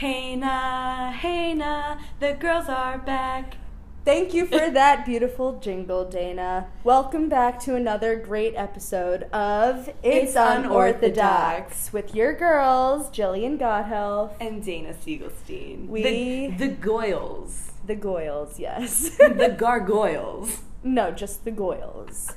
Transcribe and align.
Hey 0.00 0.34
na, 0.34 1.10
hey 1.12 1.52
na, 1.52 1.98
the 2.20 2.32
girls 2.32 2.68
are 2.68 2.96
back. 2.98 3.56
Thank 4.04 4.32
you 4.32 4.46
for 4.46 4.70
that 4.80 5.04
beautiful 5.04 5.58
jingle, 5.60 6.08
Dana. 6.08 6.68
Welcome 6.84 7.28
back 7.28 7.60
to 7.60 7.74
another 7.76 8.16
great 8.16 8.54
episode 8.56 9.24
of 9.24 9.88
It's, 10.02 10.30
It's 10.30 10.36
Unorthodox. 10.36 10.64
Unorthodox. 10.64 11.92
with 11.92 12.14
your 12.14 12.32
girls, 12.32 13.10
Jillian 13.10 13.58
Godhealth, 13.58 14.32
And 14.40 14.64
Dana 14.64 14.94
Siegelstein. 14.94 15.88
We- 15.88 16.02
The, 16.02 16.66
the 16.68 16.74
Goyles. 16.76 17.72
the 17.86 17.96
Goyles, 17.96 18.58
yes. 18.58 19.10
the 19.18 19.54
Gargoyles. 19.58 20.60
no, 20.82 21.10
just 21.10 21.44
the 21.44 21.52
Goyles. 21.52 22.32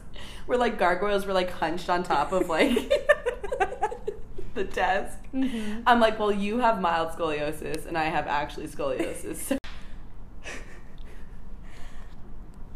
We're 0.47 0.57
like 0.57 0.77
gargoyles, 0.77 1.25
we're 1.25 1.31
like 1.33 1.51
hunched 1.51 1.89
on 1.89 2.03
top 2.03 2.33
of 2.33 2.49
like 2.49 2.73
the 4.53 4.65
desk. 4.65 5.17
Mhm. 5.33 5.83
I'm 5.87 5.99
like, 5.99 6.19
well, 6.19 6.31
you 6.31 6.59
have 6.59 6.79
mild 6.79 7.09
scoliosis, 7.09 7.85
and 7.87 7.97
I 7.97 8.05
have 8.05 8.27
actually 8.27 8.67
scoliosis. 8.67 9.37
So 9.37 9.57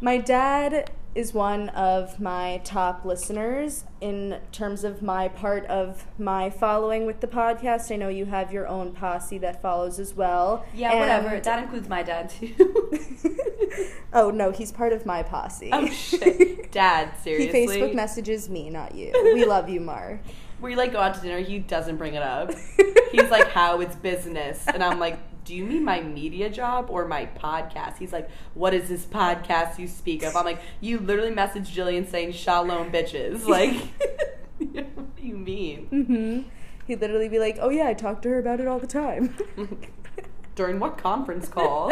My 0.02 0.18
dad 0.18 0.92
is 1.16 1.34
one 1.34 1.70
of 1.70 2.20
my 2.20 2.62
top 2.64 3.04
listeners 3.04 3.84
in 4.00 4.40
terms 4.52 4.84
of 4.84 5.02
my 5.02 5.28
part 5.28 5.66
of 5.66 6.06
my 6.20 6.48
following 6.52 7.08
with 7.08 7.22
the 7.22 7.28
podcast. 7.28 7.92
I 7.92 7.96
know 7.96 8.08
you 8.08 8.26
have 8.26 8.54
your 8.54 8.68
own 8.68 8.92
posse 8.94 9.40
that 9.40 9.60
follows 9.60 10.00
as 10.00 10.14
well. 10.14 10.64
yeah, 10.76 10.94
whatever. 11.00 11.40
That 11.40 11.64
includes 11.64 11.90
my 11.90 12.04
dad 12.04 12.30
too. 12.30 12.54
oh 14.14 14.30
no, 14.30 14.52
he's 14.52 14.72
part 14.72 14.94
of 14.94 15.08
my 15.08 15.24
posse. 15.24 15.72
oh 15.74 15.88
shit, 15.88 16.72
Dad, 16.72 17.12
seriously. 17.24 17.62
he. 17.62 17.68
Facebook 17.68 17.96
messages 17.96 18.48
me, 18.50 18.70
not 18.70 18.94
you. 18.94 19.12
We 19.34 19.44
love 19.46 19.70
you, 19.70 19.80
Mark. 19.80 20.20
We 20.62 20.76
like 20.76 20.92
go 20.92 21.00
out 21.00 21.16
to 21.16 21.22
dinner. 21.22 21.40
He 21.40 21.60
doesn't 21.60 21.98
bring 21.98 22.16
it 22.16 22.24
up. 22.24 22.52
He's 23.12 23.30
like, 23.30 23.50
"How 23.50 23.80
it's 23.82 23.96
business," 23.96 24.66
and 24.68 24.84
I'm 24.84 25.00
like, 25.00 25.20
"Do 25.46 25.56
you 25.56 25.64
mean 25.66 25.84
my 25.84 26.02
media 26.02 26.50
job 26.50 26.88
or 26.90 27.08
my 27.08 27.28
podcast?" 27.28 27.98
He's 27.98 28.12
like, 28.12 28.30
"What 28.54 28.74
is 28.74 28.90
this 28.90 29.06
podcast 29.06 29.78
you 29.80 29.88
speak 29.88 30.24
of?" 30.24 30.36
I'm 30.36 30.46
like, 30.46 30.60
"You 30.82 31.00
literally 31.00 31.32
messaged 31.32 31.74
Jillian 31.74 32.10
saying 32.10 32.32
shalom 32.34 32.92
bitches." 32.92 33.46
Like, 33.48 33.76
what 34.58 35.16
do 35.16 35.24
you 35.24 35.38
mean? 35.38 35.86
hmm 35.88 36.42
He'd 36.88 37.02
literally 37.02 37.30
be 37.30 37.38
like, 37.40 37.58
"Oh 37.62 37.70
yeah, 37.70 37.88
I 37.88 37.94
talk 37.94 38.22
to 38.24 38.30
her 38.30 38.40
about 38.40 38.60
it 38.60 38.68
all 38.68 38.80
the 38.80 38.88
time." 38.88 39.36
During 40.56 40.80
what 40.80 40.98
conference 40.98 41.48
call? 41.48 41.92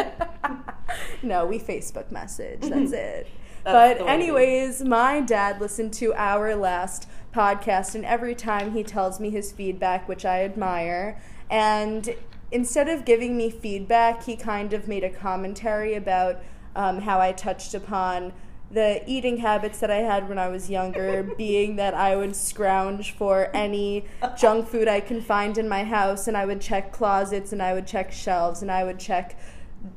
no, 1.21 1.45
we 1.45 1.59
Facebook 1.59 2.11
message. 2.11 2.61
That's 2.61 2.91
it. 2.93 3.27
But 3.65 3.73
way 3.73 3.91
it 3.91 4.01
is. 4.01 4.07
anyways, 4.07 4.83
my 4.83 5.21
dad 5.21 5.59
listened 5.59 5.93
to 5.95 6.13
our 6.13 6.55
last 6.55 7.07
podcast, 7.33 7.95
and 7.95 8.05
every 8.05 8.35
time 8.35 8.71
he 8.73 8.83
tells 8.83 9.19
me 9.19 9.29
his 9.29 9.51
feedback, 9.51 10.07
which 10.07 10.25
I 10.25 10.43
admire, 10.43 11.19
and 11.49 12.15
instead 12.51 12.87
of 12.87 13.05
giving 13.05 13.35
me 13.35 13.49
feedback, 13.49 14.23
he 14.23 14.35
kind 14.35 14.71
of 14.73 14.87
made 14.87 15.03
a 15.03 15.09
commentary 15.09 15.95
about 15.95 16.39
um, 16.75 17.01
how 17.01 17.19
I 17.19 17.31
touched 17.31 17.73
upon 17.73 18.33
the 18.71 19.03
eating 19.07 19.37
habits 19.37 19.79
that 19.79 19.91
I 19.91 19.97
had 19.97 20.27
when 20.27 20.37
I 20.37 20.47
was 20.47 20.69
younger, 20.69 21.23
being 21.37 21.75
that 21.75 21.93
I 21.93 22.15
would 22.15 22.35
scrounge 22.35 23.11
for 23.11 23.49
any 23.53 24.05
junk 24.37 24.67
food 24.67 24.87
I 24.87 24.99
can 24.99 25.21
find 25.21 25.57
in 25.57 25.67
my 25.67 25.83
house, 25.83 26.27
and 26.27 26.35
I 26.37 26.45
would 26.45 26.61
check 26.61 26.91
closets, 26.91 27.51
and 27.51 27.61
I 27.61 27.73
would 27.73 27.87
check 27.87 28.11
shelves, 28.11 28.61
and 28.61 28.71
I 28.71 28.83
would 28.83 28.99
check 28.99 29.37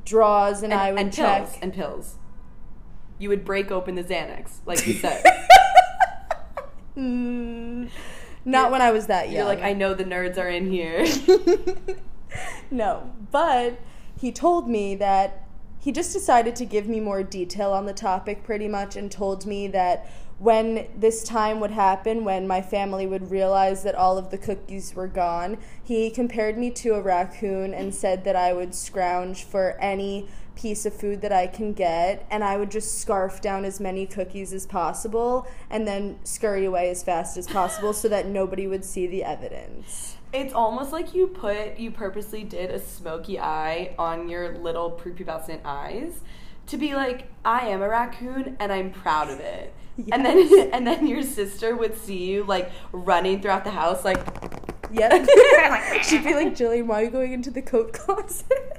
drawers, 0.05 0.63
and, 0.63 0.71
and, 0.71 0.81
I 0.81 0.91
would 0.91 1.01
and 1.01 1.13
check. 1.13 1.45
pills 1.45 1.59
and 1.61 1.73
pills. 1.73 2.15
You 3.19 3.29
would 3.29 3.45
break 3.45 3.69
open 3.69 3.95
the 3.95 4.03
Xanax, 4.03 4.59
like 4.65 4.87
you 4.87 4.93
said. 4.93 5.23
Mm, 6.97 7.89
not 8.45 8.71
when 8.71 8.81
I 8.81 8.91
was 8.91 9.07
that 9.07 9.27
young. 9.27 9.35
You're 9.35 9.45
like, 9.45 9.61
I 9.61 9.73
know 9.73 9.93
the 9.93 10.05
nerds 10.05 10.37
are 10.37 10.49
in 10.49 10.71
here. 10.71 11.05
no, 12.71 13.11
but 13.31 13.79
he 14.19 14.31
told 14.31 14.69
me 14.69 14.95
that 14.95 15.45
he 15.79 15.91
just 15.91 16.11
decided 16.11 16.55
to 16.57 16.65
give 16.65 16.87
me 16.87 16.99
more 16.99 17.23
detail 17.23 17.71
on 17.71 17.85
the 17.85 17.93
topic 17.93 18.43
pretty 18.43 18.67
much 18.67 18.95
and 18.95 19.11
told 19.11 19.45
me 19.45 19.67
that 19.67 20.09
when 20.39 20.87
this 20.95 21.23
time 21.23 21.59
would 21.59 21.71
happen, 21.71 22.23
when 22.23 22.47
my 22.47 22.61
family 22.61 23.05
would 23.05 23.29
realize 23.29 23.83
that 23.83 23.95
all 23.95 24.17
of 24.17 24.31
the 24.31 24.37
cookies 24.37 24.95
were 24.95 25.07
gone, 25.07 25.57
he 25.83 26.09
compared 26.09 26.57
me 26.57 26.71
to 26.71 26.95
a 26.95 27.01
raccoon 27.01 27.73
and 27.73 27.93
said 27.93 28.23
that 28.23 28.37
I 28.37 28.53
would 28.53 28.73
scrounge 28.73 29.43
for 29.43 29.77
any 29.81 30.27
piece 30.55 30.85
of 30.85 30.93
food 30.93 31.21
that 31.21 31.31
I 31.31 31.47
can 31.47 31.73
get 31.73 32.25
and 32.29 32.43
I 32.43 32.57
would 32.57 32.71
just 32.71 32.99
scarf 32.99 33.41
down 33.41 33.65
as 33.65 33.79
many 33.79 34.05
cookies 34.05 34.53
as 34.53 34.65
possible 34.65 35.47
and 35.69 35.87
then 35.87 36.19
scurry 36.23 36.65
away 36.65 36.89
as 36.89 37.03
fast 37.03 37.37
as 37.37 37.47
possible 37.47 37.93
so 37.93 38.07
that 38.09 38.27
nobody 38.27 38.67
would 38.67 38.83
see 38.83 39.07
the 39.07 39.23
evidence. 39.23 40.17
It's 40.31 40.53
almost 40.53 40.91
like 40.91 41.15
you 41.15 41.27
put, 41.27 41.77
you 41.77 41.91
purposely 41.91 42.43
did 42.43 42.69
a 42.69 42.79
smoky 42.79 43.39
eye 43.39 43.95
on 43.97 44.29
your 44.29 44.57
little 44.57 44.91
prepubescent 44.91 45.61
eyes 45.65 46.21
to 46.67 46.77
be 46.77 46.93
like, 46.93 47.31
I 47.43 47.67
am 47.67 47.81
a 47.81 47.89
raccoon 47.89 48.57
and 48.59 48.71
I'm 48.71 48.91
proud 48.91 49.29
of 49.29 49.39
it. 49.39 49.73
And 50.13 50.25
then, 50.25 50.69
and 50.73 50.87
then 50.87 51.07
your 51.07 51.23
sister 51.23 51.75
would 51.75 51.97
see 51.97 52.31
you 52.31 52.45
like 52.45 52.71
running 52.93 53.41
throughout 53.41 53.65
the 53.65 53.71
house, 53.71 54.05
like, 54.05 54.25
Yep. 54.91 55.27
She'd 56.03 56.23
be 56.23 56.33
like, 56.33 56.55
Jillian, 56.55 56.87
why 56.87 57.01
are 57.01 57.05
you 57.05 57.11
going 57.11 57.33
into 57.33 57.51
the 57.51 57.61
coat 57.61 57.93
closet? 57.93 58.78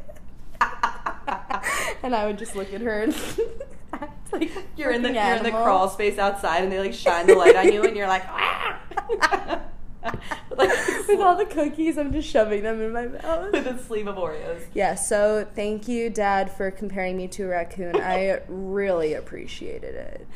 and 2.03 2.15
I 2.15 2.27
would 2.27 2.39
just 2.39 2.57
look 2.57 2.73
at 2.73 2.81
her 2.81 3.03
and 3.03 3.17
act 3.93 4.33
like 4.33 4.51
you're 4.77 4.91
in 4.91 5.03
the 5.03 5.11
freaking 5.11 5.29
you're 5.29 5.37
in 5.37 5.43
the 5.43 5.51
crawl 5.51 5.89
space 5.89 6.19
outside, 6.19 6.63
and 6.63 6.73
they 6.73 6.79
like 6.79 6.95
shine 6.95 7.27
the 7.27 7.35
light 7.35 7.57
on 7.57 7.73
you, 7.73 7.85
and 7.85 7.97
you're 7.97 8.09
like, 8.09 8.25
ah! 8.29 9.61
like 10.57 10.71
With 11.09 11.21
all 11.21 11.37
the 11.37 11.47
cookies, 11.47 11.99
I'm 11.99 12.13
just 12.13 12.29
shoving 12.29 12.63
them 12.63 12.81
in 12.81 12.93
my 12.93 13.07
mouth. 13.07 13.53
with 13.53 13.67
a 13.67 13.79
sleeve 13.79 14.07
of 14.07 14.17
Oreos. 14.17 14.63
Yeah, 14.73 14.95
so 14.95 15.47
thank 15.55 15.89
you, 15.89 16.11
Dad, 16.11 16.51
for 16.51 16.71
comparing 16.71 17.17
me 17.17 17.29
to 17.29 17.45
a 17.45 17.49
raccoon. 17.49 17.97
I 17.97 18.41
really 18.49 19.15
appreciated 19.15 19.95
it. 19.95 20.27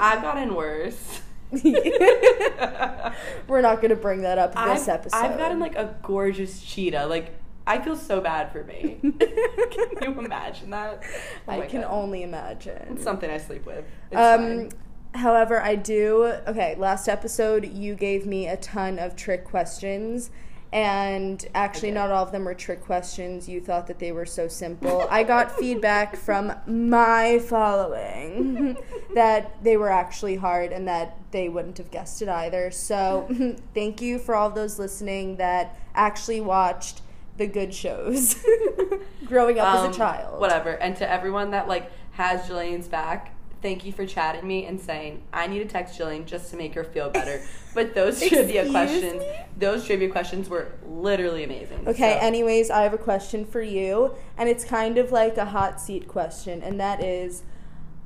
I've 0.00 0.22
gotten 0.22 0.54
worse. 0.54 1.20
We're 1.52 3.60
not 3.60 3.76
going 3.76 3.90
to 3.90 3.96
bring 3.96 4.22
that 4.22 4.38
up 4.38 4.52
this 4.52 4.88
I've, 4.88 5.00
episode. 5.00 5.16
I've 5.16 5.38
gotten 5.38 5.60
like 5.60 5.76
a 5.76 5.94
gorgeous 6.02 6.62
cheetah. 6.62 7.06
Like 7.06 7.34
I 7.66 7.80
feel 7.80 7.96
so 7.96 8.20
bad 8.20 8.52
for 8.52 8.62
me. 8.64 8.98
can 9.18 9.98
you 10.02 10.18
imagine 10.20 10.70
that? 10.70 11.02
Oh 11.48 11.52
I 11.52 11.66
can 11.66 11.80
God. 11.80 11.90
only 11.90 12.22
imagine. 12.22 12.88
It's 12.90 13.04
something 13.04 13.30
I 13.30 13.38
sleep 13.38 13.64
with. 13.64 13.84
It's 14.10 14.20
Um, 14.20 14.40
fine. 14.40 14.70
however, 15.14 15.62
I 15.62 15.74
do. 15.76 16.24
Okay, 16.46 16.74
last 16.76 17.08
episode 17.08 17.64
you 17.66 17.94
gave 17.94 18.26
me 18.26 18.46
a 18.48 18.56
ton 18.58 18.98
of 18.98 19.16
trick 19.16 19.44
questions, 19.44 20.30
and 20.74 21.46
actually, 21.54 21.92
not 21.92 22.10
all 22.10 22.24
of 22.24 22.32
them 22.32 22.44
were 22.44 22.52
trick 22.54 22.84
questions. 22.84 23.48
You 23.48 23.60
thought 23.60 23.86
that 23.86 23.98
they 23.98 24.12
were 24.12 24.26
so 24.26 24.46
simple. 24.48 25.06
I 25.08 25.22
got 25.22 25.50
feedback 25.58 26.16
from 26.16 26.52
my 26.66 27.38
following 27.38 28.76
that 29.14 29.62
they 29.62 29.76
were 29.76 29.90
actually 29.90 30.36
hard 30.36 30.72
and 30.72 30.86
that 30.88 31.16
they 31.30 31.48
wouldn't 31.48 31.78
have 31.78 31.90
guessed 31.90 32.20
it 32.22 32.28
either. 32.28 32.70
So, 32.70 33.28
thank 33.72 34.02
you 34.02 34.18
for 34.18 34.34
all 34.34 34.50
those 34.50 34.78
listening 34.78 35.36
that 35.36 35.78
actually 35.94 36.40
watched 36.40 37.00
the 37.36 37.46
good 37.46 37.74
shows 37.74 38.36
growing 39.26 39.58
up 39.58 39.74
Um, 39.74 39.90
as 39.90 39.94
a 39.96 39.98
child. 39.98 40.40
Whatever. 40.40 40.70
And 40.70 40.96
to 40.96 41.10
everyone 41.10 41.50
that 41.52 41.68
like 41.68 41.90
has 42.12 42.42
Jillian's 42.48 42.86
back, 42.88 43.34
thank 43.60 43.84
you 43.84 43.92
for 43.92 44.06
chatting 44.06 44.46
me 44.46 44.66
and 44.66 44.80
saying 44.80 45.22
I 45.32 45.46
need 45.46 45.58
to 45.60 45.64
text 45.64 45.98
Jillian 45.98 46.26
just 46.26 46.50
to 46.50 46.56
make 46.56 46.74
her 46.74 46.84
feel 46.84 47.10
better. 47.10 47.42
But 47.74 47.92
those 47.92 48.20
trivia 48.24 48.70
questions, 48.70 49.14
me? 49.18 49.32
those 49.58 49.84
trivia 49.84 50.08
questions 50.08 50.48
were 50.48 50.70
literally 50.86 51.42
amazing. 51.42 51.88
Okay, 51.88 52.16
So- 52.20 52.24
anyways, 52.24 52.70
I 52.70 52.82
have 52.82 52.94
a 52.94 52.98
question 52.98 53.44
for 53.44 53.60
you, 53.60 54.14
and 54.38 54.48
it's 54.48 54.64
kind 54.64 54.96
of 54.96 55.10
like 55.10 55.36
a 55.38 55.46
hot 55.46 55.80
seat 55.80 56.06
question, 56.06 56.62
and 56.62 56.78
that 56.78 57.02
is 57.02 57.42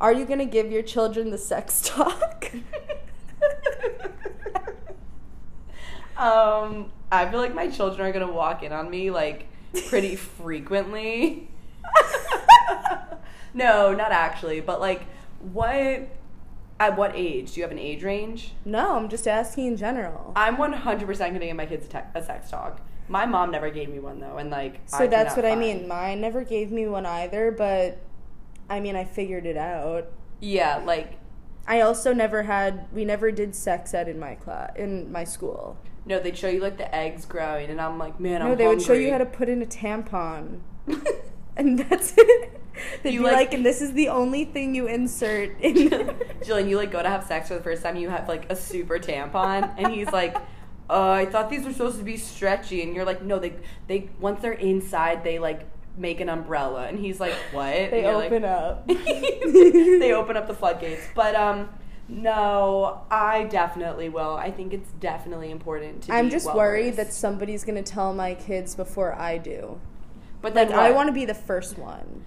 Are 0.01 0.11
you 0.13 0.25
going 0.25 0.39
to 0.39 0.47
give 0.47 0.73
your 0.73 0.81
children 0.83 1.31
the 1.31 1.37
sex 1.39 1.83
talk? 1.85 2.51
Um, 6.17 6.91
I 7.11 7.29
feel 7.31 7.41
like 7.41 7.55
my 7.55 7.69
children 7.69 8.07
are 8.07 8.13
gonna 8.13 8.33
walk 8.33 8.63
in 8.63 8.73
on 8.73 8.91
me 8.91 9.11
like 9.11 9.47
pretty 9.89 10.17
frequently. 10.41 11.49
no, 13.55 13.95
not 13.95 14.13
actually, 14.13 14.61
but 14.61 14.81
like, 14.81 15.03
what? 15.53 16.09
At 16.81 16.97
what 16.97 17.13
age? 17.17 17.55
Do 17.55 17.61
you 17.61 17.65
have 17.65 17.73
an 17.73 17.79
age 17.79 18.05
range? 18.05 18.53
no, 18.65 18.95
I'm 18.97 19.09
just 19.09 19.27
asking 19.27 19.67
in 19.67 19.77
general. 19.77 20.33
I'm 20.37 20.57
100% 20.57 21.19
gonna 21.19 21.39
give 21.41 21.57
my 21.57 21.67
kids 21.67 21.87
a, 21.87 21.89
te- 21.89 22.09
a 22.15 22.23
sex 22.23 22.51
talk. 22.51 22.81
My 23.09 23.27
mom 23.27 23.51
never 23.51 23.71
gave 23.71 23.89
me 23.89 23.99
one 23.99 24.21
though, 24.21 24.37
and 24.37 24.51
like, 24.51 24.81
so 24.87 24.99
I 24.99 25.07
that's 25.09 25.35
what 25.35 25.45
I 25.45 25.57
mean. 25.57 25.89
Mine 25.89 26.21
never 26.21 26.45
gave 26.45 26.71
me 26.71 26.87
one 26.87 27.05
either, 27.07 27.51
but 27.51 27.99
I 28.71 28.81
mean, 28.81 28.97
I 28.97 29.05
figured 29.05 29.47
it 29.47 29.57
out. 29.57 30.07
Yeah, 30.41 30.83
like, 30.85 31.19
I 31.67 31.81
also 31.81 32.13
never 32.13 32.45
had, 32.45 32.87
we 32.93 33.05
never 33.05 33.33
did 33.33 33.55
sex 33.55 33.93
ed 33.95 34.09
in 34.09 34.19
my 34.19 34.35
class, 34.35 34.73
in 34.77 35.11
my 35.11 35.25
school. 35.25 35.77
No, 36.09 36.19
they'd 36.19 36.37
show 36.37 36.49
you 36.49 36.61
like 36.61 36.79
the 36.79 36.93
eggs 36.95 37.25
growing, 37.27 37.71
and 37.71 37.81
I'm 37.81 37.99
like, 37.99 38.19
man, 38.19 38.43
I'm 38.43 38.49
no, 38.49 38.55
they 38.55 38.67
would 38.67 38.83
show 38.83 38.95
you 38.95 39.13
how 39.13 39.19
to 39.19 39.27
put 39.27 39.49
in 39.49 39.63
a 39.63 39.67
tampon. 39.67 40.61
and 41.57 41.79
that's 41.79 42.15
it. 42.17 42.61
They'd 43.03 43.13
You 43.13 43.21
be 43.21 43.25
like- 43.27 43.35
like, 43.35 43.55
and 43.55 43.67
this 43.67 43.83
is 43.83 43.93
the 43.93 44.09
only 44.09 44.45
thing 44.45 44.75
you 44.75 44.87
insert 44.87 45.61
in. 45.61 45.75
Jillian, 46.43 46.69
you 46.69 46.77
like 46.77 46.91
go 46.91 47.03
to 47.03 47.09
have 47.09 47.25
sex 47.25 47.49
for 47.49 47.55
the 47.55 47.63
first 47.63 47.83
time, 47.83 47.97
you 47.97 48.09
have 48.09 48.27
like 48.29 48.51
a 48.51 48.57
super 48.57 48.99
tampon, 48.99 49.75
and 49.77 49.93
he's 49.93 50.11
like, 50.11 50.37
uh, 50.89 51.11
I 51.11 51.27
thought 51.27 51.51
these 51.51 51.65
were 51.67 51.73
supposed 51.73 51.99
to 51.99 52.05
be 52.05 52.17
stretchy, 52.17 52.83
and 52.83 52.95
you're 52.95 53.05
like, 53.05 53.23
no, 53.23 53.39
they 53.39 53.55
they 53.87 54.09
once 54.21 54.41
they're 54.41 54.53
inside, 54.53 55.23
they 55.25 55.39
like 55.39 55.67
make 55.99 56.21
an 56.21 56.29
umbrella, 56.29 56.87
and 56.87 56.99
he's 56.99 57.19
like, 57.21 57.35
what? 57.53 57.67
They 57.91 58.03
you're 58.05 58.15
like- 58.15 58.27
open 58.33 58.45
up. 58.45 58.87
they 58.87 60.13
open 60.15 60.37
up 60.37 60.47
the 60.47 60.55
floodgates. 60.55 61.03
But 61.15 61.35
um, 61.35 61.69
no, 62.09 63.03
I 63.11 63.45
definitely 63.45 64.09
will. 64.09 64.37
I 64.37 64.51
think 64.51 64.73
it's 64.73 64.91
definitely 64.93 65.51
important 65.51 66.05
to. 66.05 66.15
I'm 66.15 66.31
just 66.31 66.47
well 66.47 66.57
worried 66.57 66.95
versed. 66.95 67.09
that 67.09 67.13
somebody's 67.13 67.65
gonna 67.65 67.83
tell 67.83 68.15
my 68.15 68.35
kids 68.35 68.75
before 68.75 69.15
I 69.15 69.39
do. 69.39 69.81
But 70.41 70.55
then 70.55 70.71
Like 70.71 70.79
I 70.79 70.91
want 70.93 71.09
to 71.09 71.13
be 71.13 71.25
the 71.25 71.35
first 71.35 71.79
one. 71.79 72.25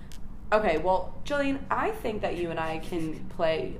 Okay, 0.53 0.77
well, 0.77 1.15
Jillian, 1.25 1.59
I 1.69 1.91
think 1.91 2.21
that 2.21 2.35
you 2.35 2.51
and 2.51 2.59
I 2.59 2.79
can 2.79 3.25
play 3.29 3.77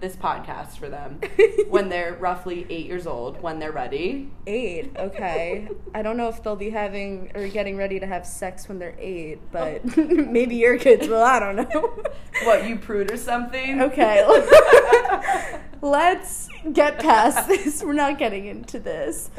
this 0.00 0.16
podcast 0.16 0.78
for 0.78 0.88
them 0.88 1.20
when 1.68 1.88
they're 1.88 2.14
roughly 2.14 2.66
eight 2.68 2.86
years 2.86 3.06
old, 3.06 3.40
when 3.40 3.58
they're 3.58 3.72
ready. 3.72 4.30
Eight, 4.46 4.92
okay. 4.96 5.68
I 5.94 6.02
don't 6.02 6.16
know 6.16 6.28
if 6.28 6.42
they'll 6.42 6.56
be 6.56 6.70
having 6.70 7.30
or 7.34 7.46
getting 7.48 7.76
ready 7.76 8.00
to 8.00 8.06
have 8.06 8.26
sex 8.26 8.68
when 8.68 8.78
they're 8.78 8.96
eight, 8.98 9.38
but 9.52 9.82
oh. 9.96 10.02
maybe 10.04 10.56
your 10.56 10.78
kids 10.78 11.08
will. 11.08 11.22
I 11.22 11.38
don't 11.38 11.56
know. 11.56 12.02
What, 12.44 12.66
you 12.68 12.76
prude 12.76 13.12
or 13.12 13.16
something? 13.16 13.80
Okay. 13.80 14.24
Let's 15.80 16.48
get 16.72 16.98
past 16.98 17.48
this. 17.48 17.82
We're 17.82 17.92
not 17.92 18.18
getting 18.18 18.46
into 18.46 18.78
this. 18.78 19.30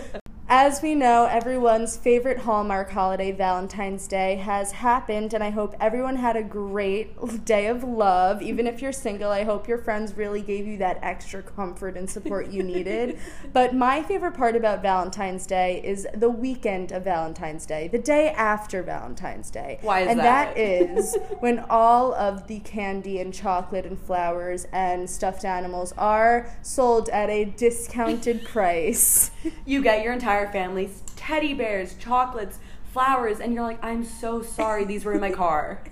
As 0.48 0.84
we 0.84 0.94
know, 0.94 1.26
everyone's 1.26 1.98
favorite 1.98 2.38
Hallmark 2.38 2.92
holiday, 2.92 3.32
Valentine's 3.32 4.08
Day, 4.08 4.36
has 4.36 4.74
happened, 4.74 5.34
and 5.34 5.44
I 5.44 5.50
hope 5.50 5.74
everyone 5.80 6.18
had 6.18 6.36
a 6.36 6.44
great 6.44 7.46
day 7.46 7.66
of 7.66 7.84
love. 7.84 8.44
Even 8.44 8.68
if 8.68 8.80
you're 8.80 8.92
single, 8.92 9.32
I 9.32 9.44
hope 9.44 9.68
your 9.68 9.80
friends 9.80 10.16
really 10.16 10.44
gave 10.44 10.68
you 10.68 10.78
that 10.78 11.00
extra 11.02 11.42
comfort 11.42 11.98
and 11.98 12.08
support 12.08 12.52
you 12.52 12.62
needed. 12.62 13.18
but 13.54 13.74
my 13.74 14.04
favorite 14.04 14.36
part 14.36 14.56
about 14.56 14.84
Valentine's 14.84 15.48
Day 15.48 15.82
is 15.84 16.06
the 16.14 16.30
weekend 16.30 16.92
of 16.92 17.04
Valentine's 17.06 17.66
Day, 17.66 17.88
the 17.88 17.98
day 17.98 18.30
after 18.30 18.84
Valentine's 18.84 19.50
Day. 19.50 19.80
Why 19.82 20.02
is 20.02 20.10
and 20.10 20.20
that? 20.20 20.54
that 20.54 20.58
is 20.60 21.18
when 21.40 21.66
all 21.72 22.14
of 22.14 22.46
the 22.46 22.60
candy 22.60 23.20
and 23.20 23.34
chocolate 23.34 23.88
and 23.88 24.00
flowers 24.00 24.68
and 24.72 25.10
stuffed 25.10 25.44
animals 25.44 25.92
are 25.98 26.56
sold 26.62 27.10
at 27.10 27.32
a 27.32 27.46
discounted 27.46 28.46
price. 28.46 29.32
You 29.66 29.82
get 29.82 30.04
your 30.04 30.14
entire 30.14 30.35
family's 30.52 31.02
teddy 31.16 31.54
bears, 31.54 31.96
chocolates, 31.96 32.60
flowers, 32.96 33.40
and 33.40 33.54
you're 33.54 33.64
like, 33.64 33.84
I'm 33.84 34.04
so 34.04 34.42
sorry, 34.42 34.86
these 34.86 35.04
were 35.04 35.14
in 35.14 35.22
my 35.22 35.32
car. 35.32 35.82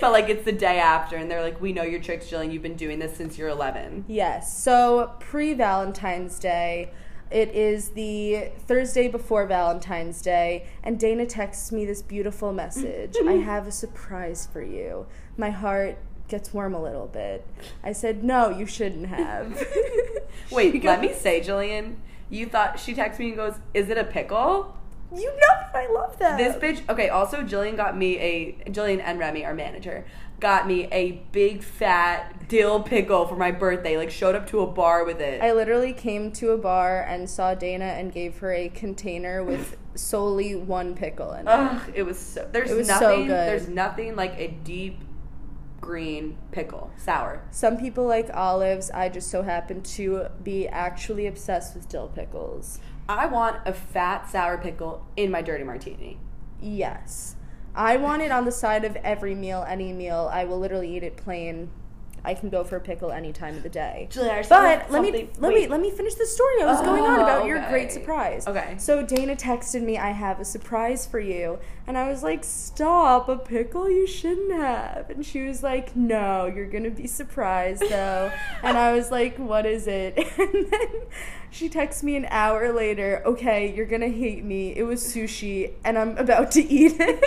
but 0.00 0.12
like 0.12 0.28
it's 0.28 0.44
the 0.44 0.52
day 0.52 0.78
after, 0.78 1.16
and 1.16 1.30
they're 1.30 1.42
like, 1.42 1.60
We 1.60 1.72
know 1.72 1.82
your 1.82 2.00
tricks, 2.00 2.26
Jillian. 2.26 2.52
You've 2.52 2.62
been 2.62 2.76
doing 2.76 2.98
this 2.98 3.16
since 3.16 3.38
you're 3.38 3.48
11. 3.48 4.04
Yes. 4.08 4.62
So 4.62 5.12
pre 5.18 5.54
Valentine's 5.54 6.38
Day, 6.38 6.92
it 7.30 7.50
is 7.50 7.90
the 7.90 8.50
Thursday 8.66 9.08
before 9.08 9.46
Valentine's 9.46 10.20
Day, 10.20 10.66
and 10.82 10.98
Dana 10.98 11.26
texts 11.26 11.70
me 11.70 11.86
this 11.86 12.02
beautiful 12.02 12.52
message. 12.52 13.14
I 13.26 13.32
have 13.50 13.66
a 13.66 13.72
surprise 13.72 14.48
for 14.52 14.62
you. 14.62 15.06
My 15.36 15.50
heart 15.50 15.96
gets 16.28 16.52
warm 16.52 16.74
a 16.74 16.82
little 16.82 17.06
bit. 17.06 17.46
I 17.82 17.92
said, 17.92 18.24
No, 18.24 18.50
you 18.50 18.66
shouldn't 18.66 19.06
have. 19.06 19.66
Wait, 20.50 20.82
let 20.84 21.00
me 21.00 21.12
say, 21.12 21.40
Jillian, 21.40 21.96
you 22.30 22.46
thought 22.46 22.78
she 22.80 22.94
texted 22.94 23.18
me 23.18 23.28
and 23.28 23.36
goes, 23.36 23.54
Is 23.74 23.88
it 23.88 23.98
a 23.98 24.04
pickle? 24.04 24.76
You 25.14 25.26
know 25.26 25.60
I 25.74 25.88
love 25.92 26.18
that. 26.20 26.38
This 26.38 26.56
bitch. 26.56 26.88
Okay. 26.88 27.08
Also, 27.08 27.38
Jillian 27.42 27.76
got 27.76 27.96
me 27.96 28.16
a 28.18 28.52
Jillian 28.70 29.00
and 29.04 29.18
Remy, 29.18 29.44
our 29.44 29.54
manager, 29.54 30.04
got 30.38 30.66
me 30.68 30.88
a 30.92 31.22
big 31.32 31.62
fat 31.62 32.48
dill 32.48 32.82
pickle 32.82 33.26
for 33.26 33.34
my 33.36 33.50
birthday. 33.50 33.96
Like 33.96 34.10
showed 34.10 34.34
up 34.36 34.48
to 34.50 34.60
a 34.60 34.66
bar 34.66 35.04
with 35.04 35.20
it. 35.20 35.42
I 35.42 35.52
literally 35.52 35.92
came 35.92 36.30
to 36.32 36.50
a 36.50 36.58
bar 36.58 37.02
and 37.02 37.28
saw 37.28 37.54
Dana 37.54 37.84
and 37.86 38.12
gave 38.12 38.38
her 38.38 38.52
a 38.52 38.68
container 38.68 39.42
with 39.42 39.76
solely 39.96 40.54
one 40.54 40.94
pickle 40.94 41.32
in 41.32 41.40
it. 41.40 41.50
Ugh, 41.50 41.82
it 41.94 42.02
was 42.04 42.18
so. 42.18 42.48
There's 42.52 42.70
It 42.70 42.76
was 42.76 42.86
so 42.86 42.94
nothing. 43.00 43.26
good. 43.26 43.48
There's 43.48 43.68
nothing 43.68 44.14
like 44.16 44.34
a 44.38 44.48
deep 44.62 45.00
green 45.80 46.36
pickle, 46.52 46.90
sour. 46.96 47.42
Some 47.50 47.76
people 47.76 48.06
like 48.06 48.30
olives. 48.32 48.90
I 48.90 49.08
just 49.08 49.30
so 49.30 49.42
happen 49.42 49.82
to 49.82 50.26
be 50.42 50.68
actually 50.68 51.26
obsessed 51.26 51.74
with 51.74 51.88
dill 51.88 52.08
pickles. 52.08 52.80
I 53.08 53.26
want 53.26 53.66
a 53.66 53.72
fat 53.72 54.30
sour 54.30 54.58
pickle 54.58 55.06
in 55.16 55.30
my 55.30 55.42
dirty 55.42 55.64
martini. 55.64 56.18
Yes. 56.60 57.36
I 57.74 57.96
want 57.96 58.22
it 58.22 58.30
on 58.30 58.44
the 58.44 58.52
side 58.52 58.84
of 58.84 58.96
every 58.96 59.34
meal, 59.34 59.64
any 59.68 59.92
meal. 59.92 60.28
I 60.32 60.44
will 60.44 60.58
literally 60.58 60.96
eat 60.96 61.02
it 61.02 61.16
plain. 61.16 61.70
I 62.24 62.34
can 62.34 62.50
go 62.50 62.64
for 62.64 62.76
a 62.76 62.80
pickle 62.80 63.10
any 63.12 63.32
time 63.32 63.56
of 63.56 63.62
the 63.62 63.68
day. 63.68 64.08
Julia, 64.10 64.32
I 64.32 64.42
still 64.42 64.60
have 64.60 64.80
But 64.80 64.90
let 64.90 65.02
me 65.02 65.08
something- 65.08 65.30
let 65.38 65.54
me 65.54 65.66
let 65.66 65.80
me 65.80 65.90
finish 65.90 66.14
the 66.14 66.26
story 66.26 66.62
I 66.62 66.66
was 66.66 66.80
going 66.80 67.02
on 67.04 67.20
Oh, 67.20 67.22
about 67.22 67.46
your 67.46 67.60
great 67.68 67.90
surprise. 67.92 68.46
Okay. 68.46 68.74
So 68.78 69.02
Dana 69.02 69.36
texted 69.36 69.82
me, 69.82 69.98
"I 69.98 70.10
have 70.10 70.40
a 70.40 70.44
surprise 70.44 71.06
for 71.06 71.18
you," 71.20 71.58
and 71.86 71.96
I 71.96 72.08
was 72.08 72.22
like, 72.22 72.44
"Stop! 72.44 73.28
A 73.28 73.36
pickle? 73.36 73.88
You 73.90 74.06
shouldn't 74.06 74.52
have." 74.52 75.10
And 75.10 75.24
she 75.24 75.42
was 75.42 75.62
like, 75.62 75.96
"No, 75.96 76.46
you're 76.46 76.66
gonna 76.68 76.90
be 76.90 77.06
surprised 77.06 77.82
though." 77.88 78.30
and 78.62 78.76
I 78.76 78.92
was 78.92 79.10
like, 79.10 79.36
"What 79.38 79.66
is 79.66 79.86
it?" 79.86 80.18
And 80.38 80.66
then 80.70 81.02
she 81.50 81.68
texts 81.68 82.02
me 82.02 82.16
an 82.16 82.26
hour 82.30 82.72
later, 82.72 83.22
"Okay, 83.26 83.72
you're 83.74 83.86
gonna 83.86 84.08
hate 84.08 84.44
me. 84.44 84.74
It 84.76 84.84
was 84.84 85.02
sushi, 85.02 85.72
and 85.84 85.98
I'm 85.98 86.16
about 86.18 86.50
to 86.52 86.62
eat 86.62 86.94
it." 86.98 87.24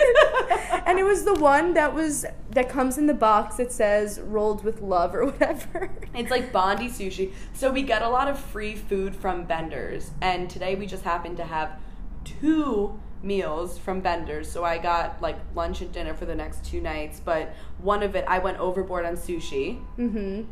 and 0.86 0.98
it 0.98 1.04
was 1.04 1.24
the 1.24 1.34
one 1.34 1.74
that 1.74 1.94
was 1.94 2.24
that 2.54 2.68
comes 2.68 2.96
in 2.98 3.06
the 3.06 3.14
box 3.14 3.56
that 3.56 3.70
says 3.70 4.20
"rolled 4.20 4.64
with 4.64 4.80
love" 4.80 5.14
or 5.14 5.26
whatever. 5.30 5.90
It's 6.14 6.30
like 6.30 6.52
Bondi 6.52 6.88
sushi. 6.88 7.32
So 7.52 7.70
we 7.70 7.82
get 7.82 8.02
a 8.02 8.08
lot 8.08 8.28
of 8.28 8.38
free 8.38 8.74
food 8.76 9.14
from 9.14 9.46
vendors, 9.46 10.12
and 10.20 10.48
today 10.48 10.74
we 10.74 10.86
just 10.86 11.04
happened 11.04 11.36
to 11.38 11.44
have 11.44 11.78
two 12.24 12.98
meals 13.22 13.78
from 13.78 14.02
vendors. 14.02 14.50
So 14.50 14.64
I 14.64 14.78
got 14.78 15.20
like 15.20 15.36
lunch 15.54 15.80
and 15.80 15.92
dinner 15.92 16.14
for 16.14 16.26
the 16.26 16.34
next 16.34 16.64
two 16.64 16.80
nights, 16.80 17.20
but 17.20 17.54
one 17.78 18.02
of 18.02 18.14
it 18.14 18.24
I 18.28 18.38
went 18.38 18.58
overboard 18.58 19.04
on 19.04 19.16
sushi. 19.16 19.82
Mm-hmm. 19.98 20.42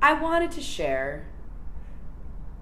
I 0.00 0.14
wanted 0.14 0.50
to 0.52 0.60
share, 0.60 1.26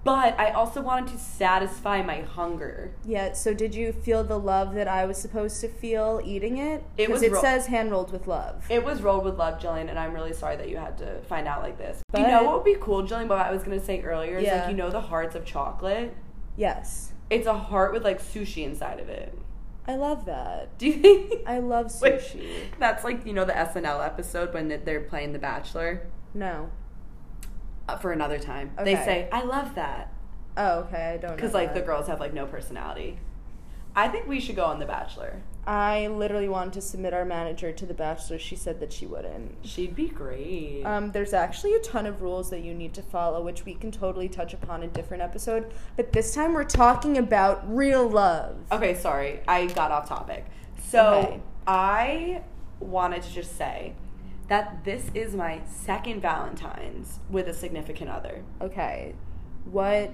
but 0.03 0.39
I 0.39 0.49
also 0.51 0.81
wanted 0.81 1.11
to 1.13 1.17
satisfy 1.19 2.01
my 2.01 2.21
hunger. 2.21 2.91
Yeah, 3.05 3.33
so 3.33 3.53
did 3.53 3.75
you 3.75 3.91
feel 3.93 4.23
the 4.23 4.39
love 4.39 4.73
that 4.75 4.87
I 4.87 5.05
was 5.05 5.17
supposed 5.17 5.61
to 5.61 5.67
feel 5.69 6.21
eating 6.23 6.57
it? 6.57 6.83
It 6.97 7.07
Because 7.07 7.11
was 7.13 7.21
it 7.23 7.31
ro- 7.33 7.41
says 7.41 7.67
hand 7.67 7.91
rolled 7.91 8.11
with 8.11 8.27
love. 8.27 8.65
It 8.69 8.83
was 8.83 9.01
rolled 9.01 9.25
with 9.25 9.37
love, 9.37 9.59
Jillian, 9.61 9.89
and 9.89 9.99
I'm 9.99 10.13
really 10.13 10.33
sorry 10.33 10.55
that 10.57 10.69
you 10.69 10.77
had 10.77 10.97
to 10.99 11.21
find 11.23 11.47
out 11.47 11.61
like 11.61 11.77
this. 11.77 12.01
you 12.15 12.23
know 12.27 12.43
what 12.43 12.55
would 12.55 12.65
be 12.65 12.77
cool, 12.81 13.03
Jillian? 13.03 13.27
What 13.27 13.37
I 13.39 13.51
was 13.51 13.63
gonna 13.63 13.83
say 13.83 14.01
earlier 14.01 14.37
is 14.37 14.45
Yeah. 14.45 14.61
like 14.61 14.69
you 14.71 14.75
know 14.75 14.89
the 14.89 15.01
hearts 15.01 15.35
of 15.35 15.45
chocolate. 15.45 16.15
yes. 16.57 17.13
It's 17.29 17.47
a 17.47 17.53
heart 17.53 17.93
with 17.93 18.03
like 18.03 18.21
sushi 18.21 18.65
inside 18.65 18.99
of 18.99 19.07
it. 19.07 19.37
I 19.87 19.95
love 19.95 20.25
that. 20.25 20.77
Do 20.77 20.87
you 20.87 20.93
think 20.93 21.33
I 21.47 21.59
love 21.59 21.91
Wait. 22.01 22.19
sushi. 22.19 22.55
that's 22.79 23.03
like 23.03 23.25
you 23.25 23.33
know 23.33 23.45
the 23.45 23.53
SNL 23.53 24.05
episode 24.05 24.53
when 24.53 24.67
they're 24.83 24.99
playing 25.01 25.31
The 25.33 25.39
Bachelor? 25.39 26.07
No. 26.33 26.69
Uh, 27.87 27.97
for 27.97 28.11
another 28.11 28.37
time, 28.39 28.71
they 28.83 28.95
say, 28.95 29.27
"I 29.31 29.43
love 29.43 29.75
that," 29.75 30.13
Oh, 30.57 30.79
okay, 30.81 31.13
I 31.13 31.17
don't 31.17 31.31
know. 31.31 31.35
because 31.35 31.53
like 31.53 31.73
the 31.73 31.81
girls 31.81 32.07
have 32.07 32.19
like 32.19 32.33
no 32.33 32.45
personality. 32.45 33.17
I 33.95 34.07
think 34.07 34.25
we 34.27 34.39
should 34.39 34.55
go 34.55 34.63
on 34.65 34.79
The 34.79 34.85
Bachelor. 34.85 35.41
I 35.67 36.07
literally 36.07 36.47
wanted 36.47 36.71
to 36.73 36.81
submit 36.81 37.13
our 37.13 37.25
manager 37.25 37.73
to 37.73 37.85
The 37.85 37.93
Bachelor. 37.93 38.39
She 38.39 38.55
said 38.55 38.79
that 38.79 38.93
she 38.93 39.05
wouldn't. 39.05 39.57
She'd 39.65 39.95
be 39.95 40.07
great. 40.07 40.83
Um, 40.85 41.11
there's 41.11 41.33
actually 41.33 41.73
a 41.73 41.79
ton 41.79 42.05
of 42.05 42.21
rules 42.21 42.49
that 42.51 42.61
you 42.61 42.73
need 42.73 42.93
to 42.93 43.01
follow, 43.01 43.41
which 43.43 43.65
we 43.65 43.73
can 43.73 43.91
totally 43.91 44.29
touch 44.29 44.53
upon 44.53 44.81
in 44.81 44.89
a 44.89 44.93
different 44.93 45.21
episode. 45.21 45.73
But 45.97 46.13
this 46.13 46.33
time 46.33 46.53
we're 46.53 46.63
talking 46.63 47.17
about 47.17 47.63
real 47.75 48.07
love. 48.07 48.55
Okay, 48.71 48.95
sorry. 48.95 49.41
I 49.45 49.65
got 49.67 49.91
off 49.91 50.07
topic. 50.07 50.45
So, 50.87 51.13
Okay. 51.15 51.41
I 51.67 52.41
wanted 52.79 53.23
to 53.23 53.31
just 53.33 53.57
say 53.57 53.93
that 54.51 54.83
this 54.83 55.09
is 55.13 55.33
my 55.33 55.61
second 55.65 56.21
Valentine's 56.21 57.19
with 57.29 57.47
a 57.47 57.53
significant 57.53 58.09
other. 58.09 58.43
Okay. 58.59 59.15
What 59.63 60.11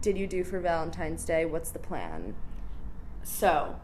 did 0.00 0.16
you 0.16 0.28
do 0.28 0.44
for 0.44 0.60
Valentine's 0.60 1.24
Day? 1.24 1.44
What's 1.44 1.72
the 1.72 1.80
plan? 1.80 2.36
So, 3.24 3.80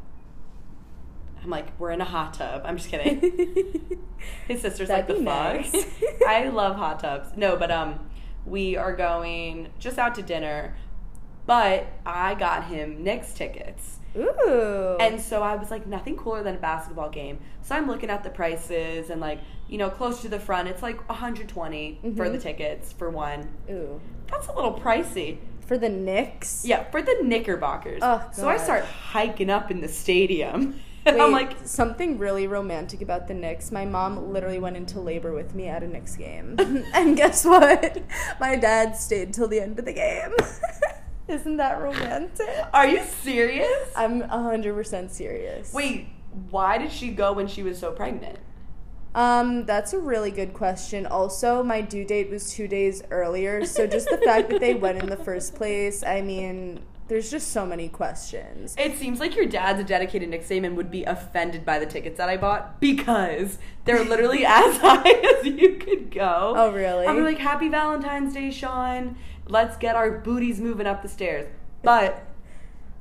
I'm 1.43 1.51
like, 1.51 1.77
we're 1.81 1.91
in 1.91 2.01
a 2.01 2.05
hot 2.05 2.35
tub. 2.35 2.63
I'm 2.65 2.77
just 2.77 2.89
kidding. 2.89 4.01
His 4.47 4.63
sister's 4.63 4.91
like, 4.91 5.09
the 5.09 5.15
That'd 5.15 5.65
be 5.65 5.71
fuck? 5.71 5.75
nice. 5.75 6.13
I 6.29 6.51
love 6.51 6.77
hot 6.77 7.01
tubs. 7.01 7.31
No, 7.37 7.57
but 7.57 7.73
um, 7.73 8.09
we 8.45 8.77
are 8.77 8.95
going 8.95 9.71
just 9.81 9.99
out 9.99 10.15
to 10.15 10.23
dinner, 10.23 10.77
but 11.47 11.89
I 12.07 12.37
got 12.37 12.67
him 12.67 13.03
Knicks 13.03 13.35
tickets. 13.35 13.99
Ooh. 14.17 14.97
And 15.01 15.21
so 15.21 15.43
I 15.43 15.57
was 15.57 15.71
like, 15.71 15.87
nothing 15.87 16.17
cooler 16.17 16.43
than 16.43 16.55
a 16.57 16.59
basketball 16.59 17.11
game. 17.11 17.39
So 17.63 17.75
I'm 17.75 17.87
looking 17.87 18.11
at 18.11 18.23
the 18.25 18.31
prices 18.31 19.11
and 19.11 19.21
like, 19.21 19.41
you 19.69 19.79
know, 19.79 19.91
close 19.91 20.23
to 20.23 20.29
the 20.29 20.39
front, 20.41 20.69
it's 20.69 20.83
like 20.83 21.07
120 21.09 21.99
for 22.17 22.27
Mhm. 22.27 22.33
the 22.33 22.39
tickets 22.39 22.93
for 22.93 23.11
one. 23.11 23.49
Ooh. 23.71 24.01
That's 24.31 24.47
a 24.49 24.53
little 24.53 24.75
pricey. 24.75 25.39
For 25.67 25.77
the 25.77 25.89
Knicks? 25.89 26.65
Yeah, 26.65 26.85
for 26.91 27.03
the 27.03 27.19
Knickerbockers. 27.23 27.99
Oh, 28.03 28.25
so 28.33 28.49
I 28.49 28.57
start 28.57 28.85
hiking 28.85 29.51
up 29.51 29.71
in 29.71 29.81
the 29.81 29.89
stadium. 29.89 30.81
And 31.07 31.23
I'm 31.23 31.31
like, 31.31 31.53
something 31.65 32.19
really 32.19 32.49
romantic 32.49 33.01
about 33.01 33.29
the 33.29 33.35
Knicks. 33.35 33.71
My 33.71 33.85
mom 33.85 34.33
literally 34.33 34.59
went 34.59 34.77
into 34.77 34.99
labor 34.99 35.33
with 35.33 35.55
me 35.55 35.69
at 35.69 35.85
a 35.85 35.87
Knicks 35.87 36.17
game. 36.17 36.57
and 36.95 37.17
guess 37.17 37.45
what? 37.45 38.03
My 38.41 38.57
dad 38.57 38.97
stayed 38.97 39.33
till 39.33 39.47
the 39.47 39.61
end 39.61 39.79
of 39.79 39.85
the 39.85 39.93
game. 39.93 40.33
Isn't 41.29 41.57
that 41.57 41.81
romantic? 41.81 42.49
Are 42.73 42.87
you 42.87 43.03
serious? 43.05 43.91
I'm 43.97 44.23
100% 44.23 45.11
serious. 45.11 45.73
Wait, 45.73 46.09
why 46.51 46.79
did 46.79 46.93
she 46.93 47.09
go 47.09 47.33
when 47.33 47.49
she 47.49 47.63
was 47.63 47.79
so 47.79 47.91
pregnant? 47.93 48.39
Um, 49.15 49.65
that's 49.65 49.93
a 49.93 49.99
really 49.99 50.31
good 50.31 50.53
question. 50.53 51.07
Also, 51.07 51.63
my 51.63 51.81
due 51.81 52.05
date 52.05 52.31
was 52.31 52.53
two 52.53 52.69
days 52.69 53.03
earlier, 53.11 53.65
so 53.65 53.87
just 53.87 54.11
the 54.11 54.19
fact 54.19 54.51
that 54.51 54.61
they 54.61 54.75
went 54.75 54.99
in 54.99 55.09
the 55.09 55.17
first 55.17 55.55
place, 55.55 56.05
I 56.05 56.21
mean, 56.21 56.81
there's 57.09 57.31
just 57.31 57.53
so 57.53 57.65
many 57.65 57.89
questions. 57.89 58.75
It 58.79 58.97
seems 58.97 59.21
like 59.21 59.37
your 59.37 59.47
dad's 59.47 59.81
a 59.81 59.85
dedicated 59.85 60.29
Nick 60.29 60.45
Saban 60.45 60.75
would 60.75 60.91
be 60.91 61.05
offended 61.05 61.65
by 61.65 61.79
the 61.79 61.87
tickets 61.87 62.19
that 62.19 62.29
I 62.29 62.37
bought 62.37 62.81
because 62.81 63.59
they're 63.85 64.05
literally 64.05 64.45
as 64.47 64.79
high 64.79 65.11
as 65.11 65.47
you 65.47 65.77
could 65.77 66.11
go. 66.11 66.55
Oh, 66.57 66.73
really? 66.73 67.07
I'm 67.07 67.23
like, 67.23 67.39
Happy 67.39 67.69
Valentine's 67.69 68.35
Day, 68.35 68.51
Sean. 68.51 69.17
Let's 69.47 69.77
get 69.77 69.95
our 69.95 70.19
booties 70.19 70.61
moving 70.61 70.87
up 70.87 71.03
the 71.03 71.09
stairs. 71.09 71.47
But 71.83 72.26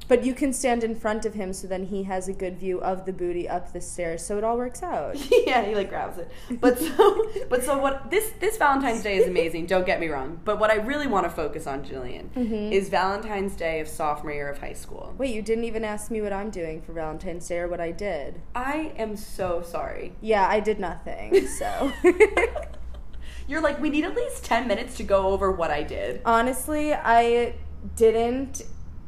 But 0.08 0.24
you 0.24 0.34
can 0.36 0.54
stand 0.54 0.84
in 0.84 0.94
front 0.96 1.26
of 1.26 1.34
him 1.34 1.52
so 1.54 1.68
then 1.68 1.86
he 1.86 2.04
has 2.04 2.28
a 2.28 2.34
good 2.34 2.60
view 2.60 2.80
of 2.82 3.06
the 3.06 3.14
booty 3.14 3.50
up 3.50 3.74
the 3.74 3.82
stairs, 3.82 4.24
so 4.26 4.38
it 4.38 4.44
all 4.44 4.58
works 4.58 4.84
out. 4.84 5.16
yeah, 5.48 5.64
he 5.66 5.74
like 5.74 5.90
grabs 5.90 6.18
it. 6.20 6.30
But 6.62 6.78
so, 6.80 7.32
but 7.50 7.64
so 7.64 7.78
what? 7.78 8.12
This 8.12 8.32
this 8.40 8.58
Valentine's 8.58 9.02
Day 9.04 9.18
is 9.18 9.28
amazing. 9.28 9.66
Don't 9.66 9.86
get 9.86 10.00
me 10.00 10.08
wrong. 10.08 10.40
But 10.46 10.60
what 10.60 10.70
I 10.70 10.76
really 10.76 11.08
want 11.08 11.26
to 11.26 11.30
focus 11.30 11.66
on, 11.68 11.84
Jillian, 11.84 12.30
Mhm. 12.36 12.72
is 12.72 12.90
Valentine's 12.90 13.56
Day 13.56 13.80
of 13.80 13.88
sophomore 13.88 14.32
year 14.34 14.50
of 14.50 14.60
high 14.60 14.74
school. 14.74 15.14
Wait, 15.18 15.34
you 15.34 15.42
didn't 15.42 15.64
even 15.64 15.84
ask 15.84 16.12
me 16.12 16.22
what 16.22 16.32
I'm 16.34 16.50
doing 16.52 16.82
for 16.82 16.94
Valentine's 16.94 17.48
Day 17.48 17.60
or 17.60 17.68
what 17.68 17.82
I 17.82 17.92
did. 17.92 18.42
I 18.54 18.94
am 18.98 19.16
so 19.16 19.62
sorry. 19.66 20.14
Yeah, 20.22 20.48
I 20.48 20.60
did 20.60 20.80
nothing, 20.80 21.48
so. 21.48 21.92
You're 23.48 23.62
like, 23.62 23.80
we 23.80 23.90
need 23.90 24.06
at 24.06 24.16
least 24.16 24.44
ten 24.44 24.68
minutes 24.68 24.98
to 24.98 25.04
go 25.04 25.28
over 25.28 25.52
what 25.52 25.70
I 25.72 25.84
did. 25.84 26.22
Honestly, 26.26 26.94
I 26.94 27.54
didn't 27.96 28.64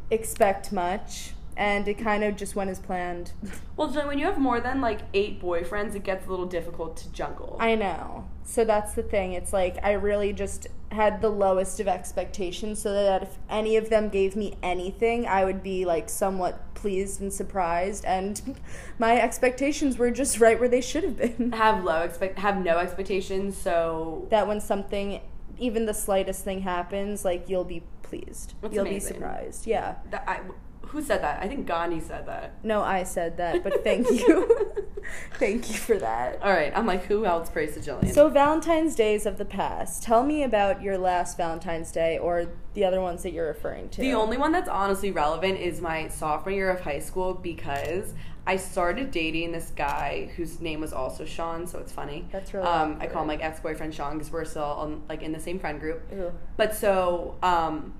expect 0.09 0.71
much, 0.71 1.31
and 1.55 1.87
it 1.87 1.95
kind 1.95 2.23
of 2.23 2.35
just 2.35 2.55
went 2.55 2.69
as 2.69 2.79
planned. 2.79 3.31
Well, 3.75 3.89
Jillian, 3.89 4.07
when 4.07 4.19
you 4.19 4.25
have 4.25 4.37
more 4.37 4.59
than 4.59 4.81
like 4.81 5.01
eight 5.13 5.41
boyfriends, 5.41 5.95
it 5.95 6.03
gets 6.03 6.27
a 6.27 6.29
little 6.29 6.45
difficult 6.45 6.97
to 6.97 7.11
juggle. 7.11 7.57
I 7.59 7.75
know. 7.75 8.27
So 8.43 8.63
that's 8.63 8.93
the 8.93 9.03
thing. 9.03 9.33
It's 9.33 9.53
like 9.53 9.77
I 9.83 9.93
really 9.93 10.33
just 10.33 10.67
had 10.91 11.21
the 11.21 11.29
lowest 11.29 11.79
of 11.79 11.87
expectations 11.87 12.79
so 12.79 12.93
that 12.93 13.23
if 13.23 13.37
any 13.49 13.75
of 13.75 13.89
them 13.89 14.09
gave 14.09 14.35
me 14.35 14.55
anything, 14.63 15.27
I 15.27 15.45
would 15.45 15.61
be 15.61 15.85
like 15.85 16.09
somewhat 16.09 16.73
pleased 16.73 17.21
and 17.21 17.33
surprised 17.33 18.05
and 18.05 18.55
my 18.99 19.19
expectations 19.19 19.97
were 19.97 20.11
just 20.11 20.39
right 20.39 20.59
where 20.59 20.69
they 20.69 20.81
should 20.81 21.03
have 21.03 21.17
been. 21.17 21.51
have 21.51 21.83
low 21.83 22.01
expect 22.01 22.39
have 22.39 22.63
no 22.63 22.77
expectations, 22.77 23.57
so 23.57 24.27
That 24.29 24.47
when 24.47 24.61
something 24.61 25.21
even 25.59 25.85
the 25.85 25.93
slightest 25.93 26.43
thing 26.43 26.61
happens, 26.61 27.25
like 27.25 27.49
you'll 27.49 27.63
be 27.63 27.83
pleased. 28.03 28.53
That's 28.61 28.73
you'll 28.73 28.85
amazing. 28.85 29.13
be 29.13 29.19
surprised. 29.19 29.67
Yeah. 29.67 29.95
that, 30.11 30.23
I, 30.27 30.41
who 30.87 31.01
said 31.01 31.21
that? 31.21 31.41
I 31.43 31.47
think 31.47 31.67
Gandhi 31.67 31.99
said 31.99 32.25
that. 32.27 32.63
No, 32.63 32.81
I 32.81 33.03
said 33.03 33.37
that, 33.37 33.63
but 33.63 33.83
thank 33.83 34.09
you. 34.11 34.87
thank 35.33 35.69
you 35.69 35.75
for 35.75 35.97
that. 35.97 36.41
All 36.41 36.51
right, 36.51 36.71
I'm 36.75 36.85
like, 36.85 37.05
who 37.05 37.25
else 37.25 37.49
prays 37.49 37.73
to 37.73 37.79
Jillian? 37.79 38.13
So 38.13 38.29
Valentine's 38.29 38.95
Days 38.95 39.25
of 39.25 39.37
the 39.37 39.45
past. 39.45 40.03
Tell 40.03 40.23
me 40.23 40.43
about 40.43 40.81
your 40.81 40.97
last 40.97 41.37
Valentine's 41.37 41.91
Day 41.91 42.17
or 42.17 42.47
the 42.73 42.85
other 42.85 43.01
ones 43.01 43.23
that 43.23 43.33
you're 43.33 43.47
referring 43.47 43.89
to. 43.89 44.01
The 44.01 44.13
only 44.13 44.37
one 44.37 44.51
that's 44.51 44.69
honestly 44.69 45.11
relevant 45.11 45.59
is 45.59 45.81
my 45.81 46.07
sophomore 46.07 46.53
year 46.53 46.69
of 46.69 46.81
high 46.81 46.99
school 46.99 47.33
because 47.33 48.13
I 48.47 48.55
started 48.55 49.11
dating 49.11 49.51
this 49.51 49.71
guy 49.75 50.31
whose 50.37 50.61
name 50.61 50.79
was 50.79 50.93
also 50.93 51.25
Sean, 51.25 51.67
so 51.67 51.79
it's 51.79 51.91
funny. 51.91 52.25
That's 52.31 52.53
really 52.53 52.65
Um, 52.65 52.97
I 53.01 53.07
call 53.07 53.23
him 53.23 53.27
like 53.27 53.43
ex 53.43 53.59
boyfriend 53.59 53.93
Sean 53.93 54.13
because 54.13 54.31
we're 54.31 54.45
still 54.45 54.63
on, 54.63 55.03
like 55.09 55.21
in 55.21 55.33
the 55.33 55.39
same 55.39 55.59
friend 55.59 55.81
group. 55.81 56.01
Ew. 56.09 56.31
But 56.55 56.73
so 56.73 57.35
um, 57.43 57.93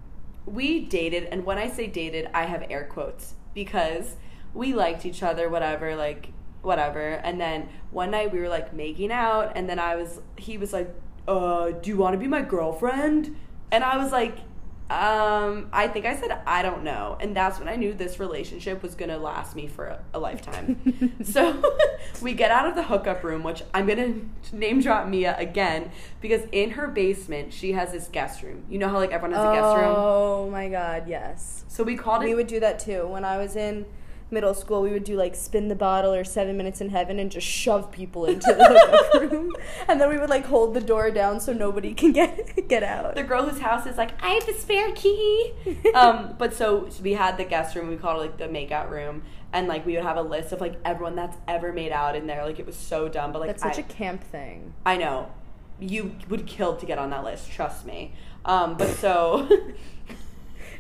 we 0.46 0.86
dated, 0.86 1.25
and 1.25 1.46
when 1.46 1.58
I 1.58 1.70
say 1.70 1.86
dated, 1.88 2.30
I 2.34 2.46
have 2.46 2.66
air 2.70 2.86
quotes 2.86 3.34
because 3.54 4.16
we 4.54 4.74
liked 4.74 5.06
each 5.06 5.22
other, 5.22 5.50
whatever, 5.50 5.98
like 5.98 6.30
whatever. 6.62 7.10
And 7.10 7.42
then 7.42 7.68
one 7.92 8.12
night 8.12 8.32
we 8.32 8.39
were 8.39 8.50
like 8.50 8.74
making 8.74 9.12
out, 9.12 9.51
and 9.54 9.68
then 9.70 9.80
I 9.80 9.98
was, 9.98 10.22
he 10.38 10.58
was 10.58 10.72
like, 10.72 10.89
uh, 11.27 11.72
"Do 11.72 11.89
you 11.89 11.98
want 11.98 12.13
to 12.13 12.18
be 12.18 12.27
my 12.27 12.42
girlfriend?" 12.42 13.36
And 13.70 13.84
I 13.84 13.98
was 13.98 14.13
like, 14.13 14.38
um, 14.89 15.70
I 15.74 15.89
think 15.89 16.06
I 16.06 16.15
said 16.15 16.39
I 16.46 16.62
don't 16.62 16.84
know, 16.84 17.17
and 17.20 17.36
that's 17.36 17.60
when 17.60 17.67
I 17.67 17.75
knew 17.75 17.94
this 17.94 18.22
relationship 18.22 18.82
was 18.82 18.96
gonna 18.96 19.17
last 19.17 19.53
me 19.53 19.67
for 19.67 19.86
a, 19.86 20.00
a 20.13 20.20
lifetime. 20.20 21.13
so 21.24 21.62
we 22.22 22.34
get 22.34 22.51
out 22.51 22.67
of 22.67 22.75
the 22.75 22.84
hookup 22.84 23.22
room, 23.22 23.44
which 23.44 23.63
I'm 23.74 23.86
gonna 23.86 24.15
name 24.53 24.79
drop 24.79 25.10
Mia 25.10 25.36
again 25.38 25.91
because 26.22 26.44
in 26.53 26.72
her 26.72 26.88
basement 26.88 27.51
she 27.51 27.74
has 27.74 27.91
this 27.91 28.08
guest 28.08 28.41
room. 28.44 28.63
You 28.70 28.79
know 28.79 28.88
how 28.88 28.96
like 28.96 29.12
everyone 29.12 29.38
has 29.38 29.46
a 29.46 29.53
guest 29.53 29.75
room. 29.75 29.94
Oh 29.98 30.50
my 30.50 30.70
god, 30.70 31.10
yes. 31.10 31.65
So 31.67 31.84
we 31.84 31.98
called 31.98 32.24
it. 32.24 32.27
We 32.27 32.36
would 32.36 32.48
do 32.48 32.62
that 32.62 32.79
too. 32.79 33.08
When 33.08 33.25
I 33.25 33.38
was 33.38 33.58
in 33.58 33.86
middle 34.29 34.53
school, 34.53 34.81
we 34.81 34.91
would 34.91 35.03
do 35.03 35.15
like 35.15 35.36
spin 35.36 35.67
the 35.67 35.75
bottle 35.75 36.13
or 36.13 36.24
seven 36.24 36.57
minutes 36.57 36.81
in 36.81 36.89
heaven 36.89 37.19
and 37.19 37.31
just 37.31 37.48
shove 37.48 37.91
people 37.91 38.25
into 38.25 38.53
the 38.53 38.65
hookup 38.65 39.31
room. 39.31 39.55
And 39.88 40.01
then 40.01 40.10
we 40.10 40.17
would 40.17 40.29
like 40.29 40.46
hold 40.46 40.74
the 40.74 40.81
door 40.81 41.12
down 41.12 41.39
so 41.39 41.53
nobody 41.53 41.93
can 41.93 42.12
get 42.12 42.67
get 42.67 42.84
out. 42.84 43.15
the 43.15 43.24
girl 43.24 43.43
whose 43.48 43.60
house 43.62 43.86
is 43.86 43.98
like, 43.98 44.12
I 44.22 44.29
have 44.31 44.46
the 44.46 44.53
spare 44.53 44.91
key. 44.93 45.53
um, 45.93 46.36
but 46.38 46.53
so 46.53 46.89
we 47.01 47.13
had 47.13 47.38
the 47.38 47.46
guest 47.46 47.75
room. 47.75 47.88
We 47.88 47.96
called 47.98 48.17
it 48.17 48.22
like 48.22 48.38
the 48.38 48.46
makeout 48.48 48.89
room, 48.89 49.24
and 49.53 49.67
like 49.67 49.86
we 49.86 49.96
would 49.96 50.03
have 50.03 50.17
a 50.17 50.22
list 50.22 50.51
of 50.51 50.62
like 50.62 50.75
everyone 50.84 51.15
that's 51.15 51.38
ever 51.48 51.72
made 51.72 51.91
out 51.91 52.15
in 52.15 52.27
there. 52.27 52.43
Like 52.46 52.60
it 52.60 52.65
was 52.65 52.75
so 52.75 53.07
dumb, 53.07 53.31
but 53.31 53.39
like 53.39 53.50
That's 53.50 53.63
such 53.63 53.77
I, 53.77 53.81
a 53.81 53.84
camp 53.84 54.24
thing. 54.24 54.74
I 54.86 54.98
know 54.98 55.31
you 55.79 56.15
would 56.27 56.48
kill 56.48 56.75
to 56.75 56.86
get 56.86 56.98
on 56.98 57.12
that 57.12 57.24
list. 57.24 57.51
Trust 57.51 57.86
me. 57.86 58.13
Um, 58.46 58.77
but 58.77 58.89
so 58.96 59.48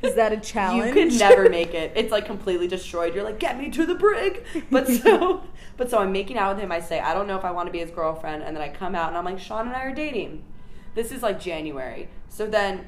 Is 0.01 0.15
that 0.15 0.31
a 0.31 0.37
challenge? 0.37 0.87
you 0.87 0.93
could 0.93 1.19
never 1.19 1.49
make 1.49 1.73
it. 1.73 1.91
It's 1.95 2.11
like 2.11 2.25
completely 2.25 2.67
destroyed. 2.67 3.15
You're 3.15 3.23
like, 3.23 3.39
get 3.39 3.57
me 3.57 3.69
to 3.71 3.85
the 3.85 3.95
brig. 3.95 4.43
But 4.69 4.87
so, 5.03 5.43
but 5.75 5.89
so 5.89 5.99
I'm 5.99 6.11
making 6.11 6.37
out 6.37 6.55
with 6.55 6.63
him. 6.63 6.71
I 6.71 6.79
say, 6.79 6.99
I 6.99 7.13
don't 7.13 7.27
know 7.27 7.37
if 7.37 7.45
I 7.45 7.51
want 7.51 7.67
to 7.67 7.71
be 7.71 7.79
his 7.79 7.91
girlfriend, 7.91 8.43
and 8.43 8.55
then 8.55 8.61
I 8.61 8.69
come 8.69 8.95
out 8.95 9.09
and 9.09 9.17
I'm 9.17 9.25
like, 9.25 9.39
Sean 9.39 9.67
and 9.67 9.75
I 9.75 9.81
are 9.83 9.93
dating. 9.93 10.43
This 10.95 11.11
is 11.11 11.21
like 11.21 11.39
January. 11.39 12.09
So 12.29 12.47
then, 12.47 12.87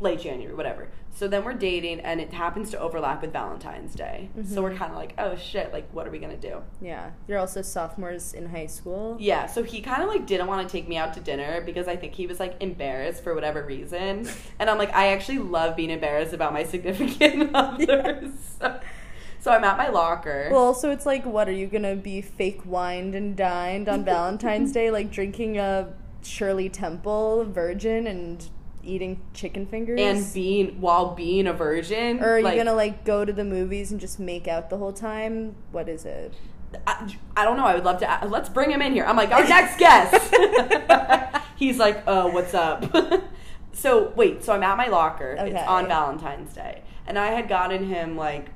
late 0.00 0.20
January, 0.20 0.54
whatever. 0.54 0.88
So 1.12 1.28
then 1.28 1.44
we're 1.44 1.54
dating, 1.54 2.00
and 2.00 2.20
it 2.20 2.32
happens 2.32 2.70
to 2.70 2.78
overlap 2.78 3.22
with 3.22 3.32
Valentine's 3.32 3.94
Day. 3.94 4.30
So 4.46 4.62
we're 4.62 4.70
mm-hmm. 4.70 4.78
kind 4.78 4.92
of 4.92 4.96
like, 4.96 5.14
oh 5.18 5.36
shit, 5.36 5.72
like 5.72 5.88
what 5.92 6.06
are 6.06 6.10
we 6.10 6.18
gonna 6.18 6.36
do? 6.36 6.62
Yeah. 6.80 7.10
You're 7.28 7.38
also 7.38 7.62
sophomores 7.62 8.32
in 8.32 8.48
high 8.48 8.66
school. 8.66 9.16
Yeah, 9.20 9.46
so 9.46 9.62
he 9.62 9.80
kind 9.80 10.02
of 10.02 10.08
like 10.08 10.26
didn't 10.26 10.46
want 10.46 10.66
to 10.66 10.72
take 10.72 10.88
me 10.88 10.96
out 10.96 11.14
to 11.14 11.20
dinner 11.20 11.60
because 11.60 11.88
I 11.88 11.96
think 11.96 12.14
he 12.14 12.26
was 12.26 12.40
like 12.40 12.56
embarrassed 12.60 13.22
for 13.22 13.34
whatever 13.34 13.62
reason. 13.64 14.28
And 14.58 14.68
I'm 14.68 14.78
like, 14.78 14.92
I 14.94 15.12
actually 15.12 15.38
love 15.38 15.74
being 15.74 15.90
embarrassed 15.90 16.34
about 16.34 16.52
my 16.52 16.64
significant 16.64 17.50
others. 17.54 18.30
So, 18.58 18.78
so 19.40 19.50
I'm 19.50 19.64
at 19.64 19.78
my 19.78 19.88
locker. 19.88 20.48
Well, 20.50 20.60
also, 20.60 20.90
it's 20.90 21.06
like, 21.06 21.24
what 21.24 21.48
are 21.48 21.52
you 21.52 21.66
gonna 21.66 21.96
be 21.96 22.20
fake 22.20 22.66
wined 22.66 23.14
and 23.14 23.34
dined 23.34 23.88
on 23.88 24.04
Valentine's 24.04 24.72
Day, 24.72 24.90
like 24.90 25.10
drinking 25.10 25.58
a 25.58 25.94
Shirley 26.22 26.68
Temple 26.68 27.44
virgin 27.44 28.06
and 28.06 28.46
eating 28.82 29.20
chicken 29.34 29.66
fingers? 29.66 30.00
and 30.00 30.32
being 30.32 30.80
while 30.80 31.14
being 31.14 31.46
a 31.46 31.52
virgin. 31.52 32.20
or 32.20 32.34
are 32.34 32.38
you 32.38 32.44
like, 32.44 32.56
gonna 32.56 32.74
like 32.74 33.04
go 33.04 33.24
to 33.24 33.32
the 33.32 33.44
movies 33.44 33.90
and 33.90 34.00
just 34.00 34.18
make 34.18 34.48
out 34.48 34.70
the 34.70 34.78
whole 34.78 34.92
time? 34.92 35.54
What 35.72 35.88
is 35.88 36.04
it? 36.04 36.34
I, 36.86 37.16
I 37.36 37.44
don't 37.44 37.56
know. 37.56 37.64
I 37.64 37.74
would 37.74 37.84
love 37.84 37.98
to. 38.00 38.28
Let's 38.28 38.48
bring 38.48 38.70
him 38.70 38.82
in 38.82 38.92
here. 38.92 39.04
I'm 39.04 39.16
like, 39.16 39.30
our 39.30 39.46
next 39.46 39.78
guest. 39.78 40.34
He's 41.56 41.78
like, 41.78 42.02
uh, 42.06 42.28
what's 42.28 42.54
up? 42.54 42.84
so 43.72 44.12
wait, 44.16 44.44
so 44.44 44.52
I'm 44.52 44.62
at 44.62 44.76
my 44.76 44.86
locker. 44.88 45.36
Okay. 45.38 45.50
It's 45.50 45.68
on 45.68 45.88
Valentine's 45.88 46.54
Day, 46.54 46.82
and 47.06 47.18
I 47.18 47.28
had 47.28 47.48
gotten 47.48 47.86
him 47.86 48.16
like. 48.16 48.48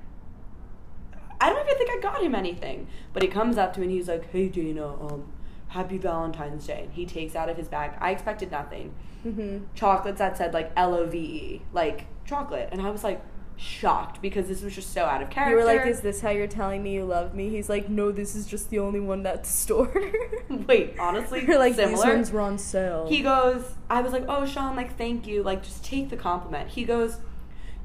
I 1.40 1.50
don't 1.50 1.66
even 1.66 1.76
think 1.76 1.90
I 1.90 2.00
got 2.00 2.22
him 2.22 2.34
anything, 2.34 2.86
but 3.12 3.22
he 3.22 3.28
comes 3.28 3.58
up 3.58 3.74
to 3.74 3.80
me 3.80 3.86
and 3.86 3.94
he's 3.94 4.08
like, 4.08 4.30
"Hey 4.30 4.48
Dana, 4.48 4.86
um, 4.86 5.30
happy 5.74 5.98
Valentine's 5.98 6.66
Day." 6.66 6.82
And 6.84 6.92
he 6.92 7.04
takes 7.06 7.34
out 7.36 7.48
of 7.48 7.56
his 7.56 7.68
bag. 7.68 7.92
I 8.00 8.10
expected 8.10 8.50
nothing. 8.50 8.94
Mm-hmm. 9.26 9.64
Chocolates 9.74 10.18
that 10.18 10.36
said 10.36 10.54
like 10.54 10.72
L 10.76 10.94
O 10.94 11.06
V 11.06 11.18
E, 11.18 11.62
like 11.72 12.06
chocolate, 12.24 12.68
and 12.72 12.80
I 12.80 12.90
was 12.90 13.04
like 13.04 13.22
shocked 13.56 14.20
because 14.20 14.48
this 14.48 14.62
was 14.62 14.74
just 14.74 14.92
so 14.92 15.04
out 15.04 15.22
of 15.22 15.30
character. 15.30 15.58
You 15.58 15.64
were 15.64 15.64
like, 15.64 15.86
"Is 15.86 16.00
this 16.00 16.20
how 16.20 16.30
you're 16.30 16.46
telling 16.46 16.82
me 16.82 16.94
you 16.94 17.04
love 17.04 17.34
me?" 17.34 17.50
He's 17.50 17.68
like, 17.68 17.88
"No, 17.88 18.10
this 18.10 18.34
is 18.34 18.46
just 18.46 18.70
the 18.70 18.78
only 18.78 19.00
one 19.00 19.24
at 19.26 19.44
the 19.44 19.48
store." 19.48 19.92
Wait, 20.66 20.98
honestly, 20.98 21.44
you're 21.46 21.58
like, 21.58 21.74
similar. 21.74 21.96
"These 21.96 22.04
ones 22.04 22.32
were 22.32 22.40
on 22.40 22.58
sale." 22.58 23.06
He 23.08 23.22
goes, 23.22 23.74
I 23.88 24.00
was 24.00 24.12
like, 24.12 24.24
oh, 24.28 24.46
Sean, 24.46 24.76
like, 24.76 24.96
thank 24.96 25.26
you. 25.26 25.42
Like, 25.42 25.62
just 25.62 25.84
take 25.84 26.10
the 26.10 26.16
compliment. 26.16 26.70
He 26.70 26.84
goes, 26.84 27.18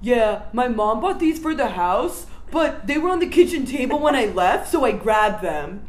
yeah, 0.02 0.44
my 0.54 0.68
mom 0.68 1.02
bought 1.02 1.20
these 1.20 1.40
for 1.40 1.54
the 1.54 1.70
house, 1.70 2.26
but 2.52 2.88
they 2.88 2.98
were 2.98 3.10
on 3.10 3.20
the 3.20 3.28
kitchen 3.28 3.66
table 3.66 4.00
when 4.00 4.16
I 4.16 4.26
left, 4.26 4.70
so 4.72 4.86
I 4.86 4.92
grabbed 4.94 5.44
them. 5.44 5.89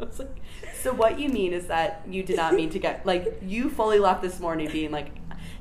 was 0.06 0.18
like, 0.18 0.36
so 0.80 0.92
what 0.92 1.18
you 1.18 1.28
mean 1.28 1.52
is 1.52 1.66
that 1.66 2.02
you 2.08 2.22
did 2.22 2.36
not 2.36 2.54
mean 2.54 2.70
to 2.70 2.78
get 2.78 3.04
like 3.04 3.38
you 3.42 3.70
fully 3.70 3.98
left 3.98 4.22
this 4.22 4.40
morning 4.40 4.70
being 4.70 4.90
like, 4.90 5.10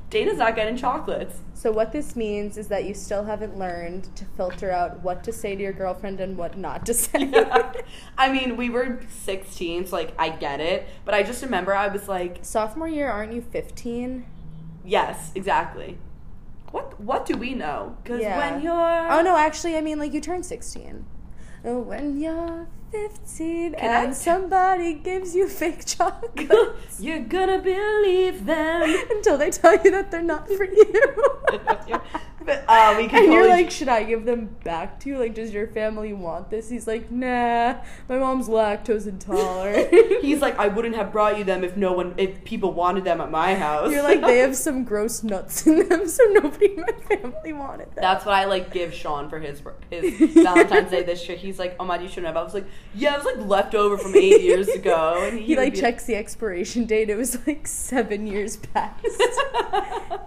Dana's 0.09 0.37
not 0.37 0.55
getting 0.55 0.75
chocolates. 0.75 1.39
So 1.53 1.71
what 1.71 1.91
this 1.91 2.15
means 2.15 2.57
is 2.57 2.67
that 2.69 2.85
you 2.85 2.93
still 2.93 3.25
haven't 3.25 3.59
learned 3.59 4.15
to 4.15 4.25
filter 4.25 4.71
out 4.71 5.01
what 5.01 5.23
to 5.25 5.33
say 5.33 5.55
to 5.55 5.61
your 5.61 5.73
girlfriend 5.73 6.19
and 6.19 6.37
what 6.37 6.57
not 6.57 6.85
to 6.87 6.93
say. 6.93 7.25
Yeah. 7.25 7.73
I 8.17 8.31
mean, 8.31 8.57
we 8.57 8.69
were 8.69 9.01
16, 9.23 9.87
so 9.87 9.95
like 9.95 10.13
I 10.17 10.29
get 10.29 10.61
it, 10.61 10.87
but 11.05 11.13
I 11.13 11.21
just 11.21 11.43
remember 11.43 11.75
I 11.75 11.87
was 11.89 12.07
like, 12.07 12.39
sophomore 12.41 12.87
year, 12.87 13.09
aren't 13.09 13.33
you 13.33 13.41
15? 13.41 14.25
Yes, 14.83 15.31
exactly. 15.35 15.97
What 16.71 16.99
what 16.99 17.25
do 17.25 17.35
we 17.35 17.53
know? 17.53 17.97
Because 18.03 18.21
yeah. 18.21 18.37
when 18.37 18.61
you're 18.61 19.11
oh 19.11 19.21
no, 19.21 19.35
actually, 19.35 19.75
I 19.75 19.81
mean 19.81 19.99
like 19.99 20.13
you 20.13 20.21
turn 20.21 20.43
16. 20.43 21.05
When 21.63 22.19
you're 22.19 22.67
fifteen 22.91 23.73
Can 23.73 24.05
and 24.05 24.13
t- 24.13 24.19
somebody 24.19 24.93
gives 24.95 25.35
you 25.35 25.47
fake 25.47 25.85
chocolates 25.93 26.99
you're 26.99 27.19
gonna 27.19 27.59
believe 27.59 28.45
them. 28.45 28.95
until 29.11 29.37
they 29.37 29.51
tell 29.51 29.75
you 29.83 29.91
that 29.91 30.09
they're 30.09 30.21
not 30.21 30.47
for 30.47 30.63
you. 30.65 31.15
but, 32.45 32.63
uh, 32.67 32.95
we 32.97 33.07
can 33.07 33.23
and 33.23 33.33
you're 33.33 33.47
like, 33.47 33.69
should 33.69 33.89
I 33.89 34.03
give 34.03 34.25
them 34.25 34.55
back 34.63 34.99
to 35.01 35.09
you? 35.09 35.17
Like, 35.17 35.35
does 35.35 35.51
your 35.51 35.67
family 35.67 36.13
want 36.13 36.49
this? 36.49 36.69
He's 36.69 36.87
like, 36.87 37.11
nah, 37.11 37.75
my 38.07 38.17
mom's 38.17 38.47
lactose 38.47 39.07
intolerant. 39.07 39.89
He's 40.21 40.41
like, 40.41 40.57
I 40.57 40.67
wouldn't 40.67 40.95
have 40.95 41.11
brought 41.11 41.37
you 41.37 41.43
them 41.43 41.63
if 41.63 41.75
no 41.75 41.93
one, 41.93 42.13
if 42.17 42.43
people 42.43 42.73
wanted 42.73 43.03
them 43.03 43.21
at 43.21 43.29
my 43.29 43.55
house. 43.55 43.91
You're 43.91 44.03
like, 44.03 44.21
they 44.21 44.37
have 44.39 44.55
some 44.55 44.83
gross 44.83 45.23
nuts 45.23 45.67
in 45.67 45.87
them, 45.87 46.07
so 46.07 46.23
nobody 46.25 46.75
in 46.75 46.81
my 46.81 46.91
family 47.15 47.53
wanted 47.53 47.87
them. 47.87 48.01
That's 48.01 48.25
what 48.25 48.35
I 48.35 48.45
like 48.45 48.71
give 48.71 48.93
Sean 48.93 49.29
for 49.29 49.39
his 49.39 49.61
his 49.89 50.33
Valentine's 50.33 50.91
Day 50.91 51.03
this 51.03 51.27
year. 51.27 51.37
He's 51.37 51.59
like, 51.59 51.75
oh 51.79 51.85
my, 51.85 51.99
you 51.99 52.07
shouldn't 52.07 52.27
have. 52.27 52.37
I 52.37 52.43
was 52.43 52.53
like, 52.53 52.67
yeah, 52.93 53.15
it 53.15 53.23
was 53.23 53.25
like 53.25 53.47
leftover 53.47 53.97
from 53.97 54.15
eight 54.15 54.41
years 54.41 54.67
ago. 54.69 55.27
And 55.29 55.39
he 55.39 55.55
would 55.55 55.63
like 55.63 55.75
checks 55.75 56.05
the 56.05 56.15
expiration 56.15 56.85
date. 56.85 57.09
It 57.09 57.17
was 57.17 57.45
like 57.47 57.67
seven 57.67 58.27
years 58.27 58.57
past. 58.57 59.05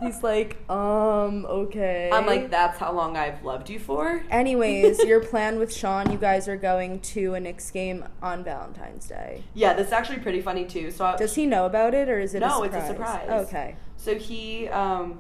He's 0.01 0.23
like, 0.23 0.59
um, 0.71 1.47
okay. 1.47 2.02
I'm 2.11 2.27
like, 2.27 2.51
that's 2.51 2.79
how 2.79 2.93
long 2.93 3.17
I've 3.17 3.45
loved 3.45 3.69
you 3.71 3.79
for. 3.79 4.23
Anyways, 4.31 5.01
your 5.05 5.21
plan 5.31 5.59
with 5.59 5.73
Sean, 5.75 6.11
you 6.11 6.19
guys 6.19 6.49
are 6.49 6.57
going 6.57 7.01
to 7.01 7.35
a 7.35 7.41
Knicks 7.41 7.71
game 7.71 8.05
on 8.23 8.43
Valentine's 8.43 9.07
Day. 9.07 9.43
Yeah, 9.55 9.75
this 9.75 9.89
is 9.89 9.93
actually 9.93 10.19
pretty 10.21 10.41
funny 10.41 10.65
too. 10.65 10.91
So 10.91 11.05
I, 11.05 11.17
Does 11.17 11.35
he 11.35 11.47
know 11.47 11.67
about 11.67 11.95
it 11.95 12.09
or 12.09 12.19
is 12.19 12.35
it 12.35 12.41
No, 12.41 12.63
a 12.63 12.67
it's 12.67 12.77
a 12.77 12.87
surprise? 12.87 13.21
surprise. 13.23 13.47
Okay. 13.49 13.77
So 13.97 14.15
he, 14.17 14.69
um, 14.69 15.19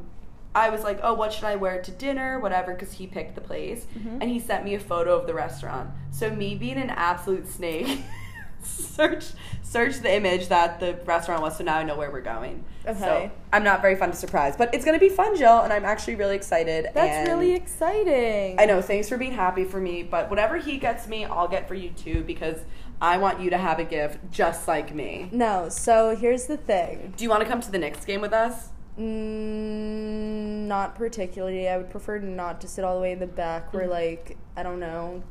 I 0.55 0.69
was 0.71 0.83
like, 0.83 0.99
oh, 1.03 1.15
what 1.15 1.33
should 1.33 1.45
I 1.45 1.57
wear 1.57 1.81
to 1.81 1.91
dinner, 1.91 2.39
whatever, 2.41 2.75
because 2.75 2.93
he 2.93 3.07
picked 3.07 3.35
the 3.35 3.41
place, 3.41 3.87
Mm-hmm. 3.99 4.19
and 4.21 4.25
he 4.31 4.39
sent 4.41 4.65
me 4.65 4.75
a 4.75 4.81
photo 4.81 5.17
of 5.19 5.27
the 5.27 5.33
restaurant. 5.35 5.91
So 6.11 6.31
me 6.31 6.55
being 6.57 6.77
an 6.79 6.91
absolute 6.91 7.49
snake, 7.49 8.01
search 8.62 9.33
search 9.62 10.00
the 10.00 10.14
image 10.14 10.49
that 10.49 10.81
the 10.81 10.95
restaurant 11.04 11.42
was. 11.42 11.57
So 11.57 11.64
now 11.64 11.78
I 11.78 11.83
know 11.83 11.97
where 11.97 12.11
we're 12.11 12.21
going. 12.21 12.64
Okay. 12.87 12.99
So 12.99 13.31
I'm 13.52 13.64
not 13.64 13.81
very 13.81 13.97
fun 13.97 14.11
to 14.11 14.16
surprise, 14.16 14.54
but 14.57 14.75
it's 14.75 14.85
gonna 14.85 14.99
be 14.99 15.09
fun, 15.09 15.37
Jill, 15.37 15.61
and 15.61 15.73
I'm 15.73 15.85
actually 15.85 16.16
really 16.16 16.37
excited. 16.37 16.88
That's 16.95 17.28
really 17.28 17.54
exciting. 17.54 18.61
I 18.61 18.66
know. 18.66 18.83
Thanks 18.83 19.09
for 19.09 19.16
being 19.16 19.33
happy 19.33 19.64
for 19.64 19.81
me, 19.81 20.02
but 20.02 20.28
whatever 20.28 20.59
he 20.59 20.78
gets 20.78 21.09
me, 21.09 21.25
I'll 21.25 21.49
get 21.49 21.69
for 21.69 21.75
you 21.75 21.90
too 21.90 22.23
because 22.25 22.59
I 23.00 23.19
want 23.19 23.40
you 23.40 23.50
to 23.50 23.59
have 23.59 23.78
a 23.78 23.85
gift 23.85 24.19
just 24.31 24.69
like 24.69 24.95
me. 24.95 25.28
No, 25.33 25.69
so 25.69 26.14
here's 26.14 26.47
the 26.47 26.57
thing. 26.57 27.14
Do 27.16 27.25
you 27.25 27.31
want 27.31 27.42
to 27.42 27.49
come 27.49 27.61
to 27.61 27.71
the 27.71 27.78
Knicks 27.78 28.04
game 28.04 28.21
with 28.21 28.33
us? 28.33 28.69
Mm, 28.99 30.66
not 30.66 30.95
particularly. 30.95 31.69
I 31.69 31.78
would 31.78 31.90
prefer 31.90 32.19
not 32.19 32.61
to 32.61 32.69
sit 32.69 32.85
all 32.85 32.95
the 32.95 33.00
way 33.00 33.12
in 33.12 33.19
the 33.19 33.26
back 33.26 33.73
where, 33.73 33.88
like, 33.88 34.37
I 34.57 34.62
don't 34.62 34.78
know. 34.78 35.23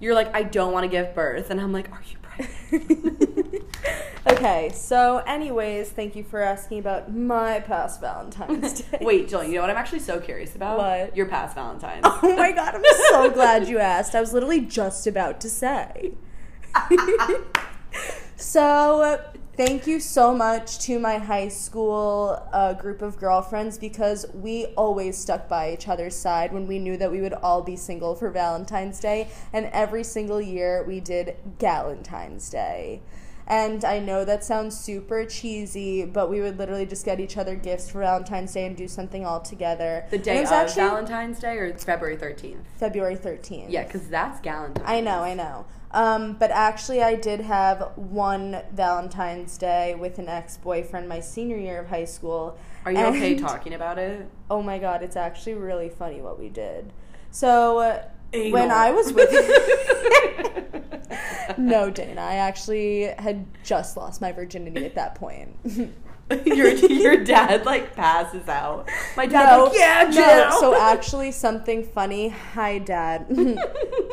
You're 0.00 0.14
like, 0.14 0.34
I 0.34 0.44
don't 0.44 0.72
want 0.72 0.84
to 0.84 0.88
give 0.88 1.14
birth, 1.14 1.50
and 1.50 1.60
I'm 1.60 1.72
like, 1.72 1.90
Are 1.90 2.00
you? 2.08 2.16
okay, 4.26 4.70
so, 4.74 5.18
anyways, 5.26 5.90
thank 5.90 6.16
you 6.16 6.22
for 6.22 6.40
asking 6.40 6.78
about 6.78 7.14
my 7.14 7.60
past 7.60 8.00
Valentine's 8.00 8.80
Day. 8.82 8.98
Wait, 9.00 9.28
Jill, 9.28 9.44
you 9.44 9.54
know 9.54 9.62
what 9.62 9.70
I'm 9.70 9.76
actually 9.76 10.00
so 10.00 10.20
curious 10.20 10.54
about? 10.54 10.78
What? 10.78 11.16
Your 11.16 11.26
past 11.26 11.54
Valentine's. 11.54 12.02
Oh 12.04 12.36
my 12.36 12.52
god, 12.54 12.74
I'm 12.74 12.84
so 13.10 13.30
glad 13.30 13.68
you 13.68 13.78
asked. 13.78 14.14
I 14.14 14.20
was 14.20 14.32
literally 14.32 14.60
just 14.60 15.06
about 15.06 15.40
to 15.40 15.48
say. 15.48 16.14
so, 18.36 19.20
thank 19.58 19.88
you 19.88 19.98
so 19.98 20.32
much 20.32 20.78
to 20.78 21.00
my 21.00 21.18
high 21.18 21.48
school 21.48 22.40
uh, 22.52 22.72
group 22.74 23.02
of 23.02 23.18
girlfriends 23.18 23.76
because 23.76 24.24
we 24.32 24.66
always 24.76 25.18
stuck 25.18 25.48
by 25.48 25.72
each 25.72 25.88
other's 25.88 26.14
side 26.14 26.52
when 26.52 26.64
we 26.68 26.78
knew 26.78 26.96
that 26.96 27.10
we 27.10 27.20
would 27.20 27.32
all 27.32 27.60
be 27.60 27.74
single 27.74 28.14
for 28.14 28.30
Valentine's 28.30 29.00
Day. 29.00 29.28
And 29.52 29.66
every 29.72 30.04
single 30.04 30.40
year 30.40 30.84
we 30.84 31.00
did 31.00 31.34
Galentine's 31.58 32.48
Day. 32.48 33.02
And 33.48 33.82
I 33.82 33.98
know 33.98 34.26
that 34.26 34.44
sounds 34.44 34.78
super 34.78 35.24
cheesy, 35.24 36.04
but 36.04 36.28
we 36.28 36.42
would 36.42 36.58
literally 36.58 36.84
just 36.84 37.06
get 37.06 37.18
each 37.18 37.38
other 37.38 37.56
gifts 37.56 37.88
for 37.90 38.00
Valentine's 38.00 38.52
Day 38.52 38.66
and 38.66 38.76
do 38.76 38.86
something 38.86 39.24
all 39.24 39.40
together. 39.40 40.04
the 40.10 40.18
day 40.18 40.42
of 40.42 40.52
actually 40.52 40.82
Valentine's 40.82 41.38
Day 41.38 41.56
or 41.56 41.64
it's 41.64 41.82
February 41.82 42.18
13th? 42.18 42.64
February 42.76 43.16
13th. 43.16 43.66
Yeah, 43.70 43.84
because 43.84 44.06
that's 44.08 44.38
Galentine's. 44.40 44.84
I 44.84 45.00
know, 45.00 45.22
I 45.22 45.32
know. 45.32 45.64
Um, 45.92 46.34
but 46.34 46.50
actually, 46.50 47.02
I 47.02 47.14
did 47.14 47.40
have 47.40 47.92
one 47.96 48.60
Valentine's 48.74 49.56
Day 49.56 49.94
with 49.94 50.18
an 50.18 50.28
ex 50.28 50.58
boyfriend 50.58 51.08
my 51.08 51.20
senior 51.20 51.56
year 51.56 51.80
of 51.80 51.88
high 51.88 52.04
school. 52.04 52.58
Are 52.84 52.92
you 52.92 52.98
okay 52.98 53.34
talking 53.34 53.72
about 53.72 53.98
it? 53.98 54.28
Oh 54.50 54.62
my 54.62 54.78
god, 54.78 55.02
it's 55.02 55.16
actually 55.16 55.54
really 55.54 55.88
funny 55.88 56.20
what 56.20 56.38
we 56.38 56.50
did. 56.50 56.92
So, 57.30 58.02
uh, 58.34 58.50
when 58.50 58.70
I 58.70 58.90
was 58.90 59.12
with. 59.12 59.30
no, 61.58 61.90
Dana, 61.90 62.20
I 62.20 62.34
actually 62.34 63.04
had 63.18 63.46
just 63.64 63.96
lost 63.96 64.20
my 64.20 64.32
virginity 64.32 64.84
at 64.84 64.94
that 64.94 65.14
point. 65.14 65.56
your 66.44 66.68
your 66.68 67.16
dad 67.24 67.64
like 67.64 67.94
passes 67.94 68.48
out. 68.48 68.88
My 69.16 69.26
dad's 69.26 69.68
like, 69.68 69.78
yeah, 69.78 70.10
Jill. 70.10 70.50
no. 70.50 70.60
So 70.60 70.80
actually, 70.80 71.32
something 71.32 71.84
funny. 71.84 72.28
Hi, 72.28 72.78
Dad. 72.78 73.26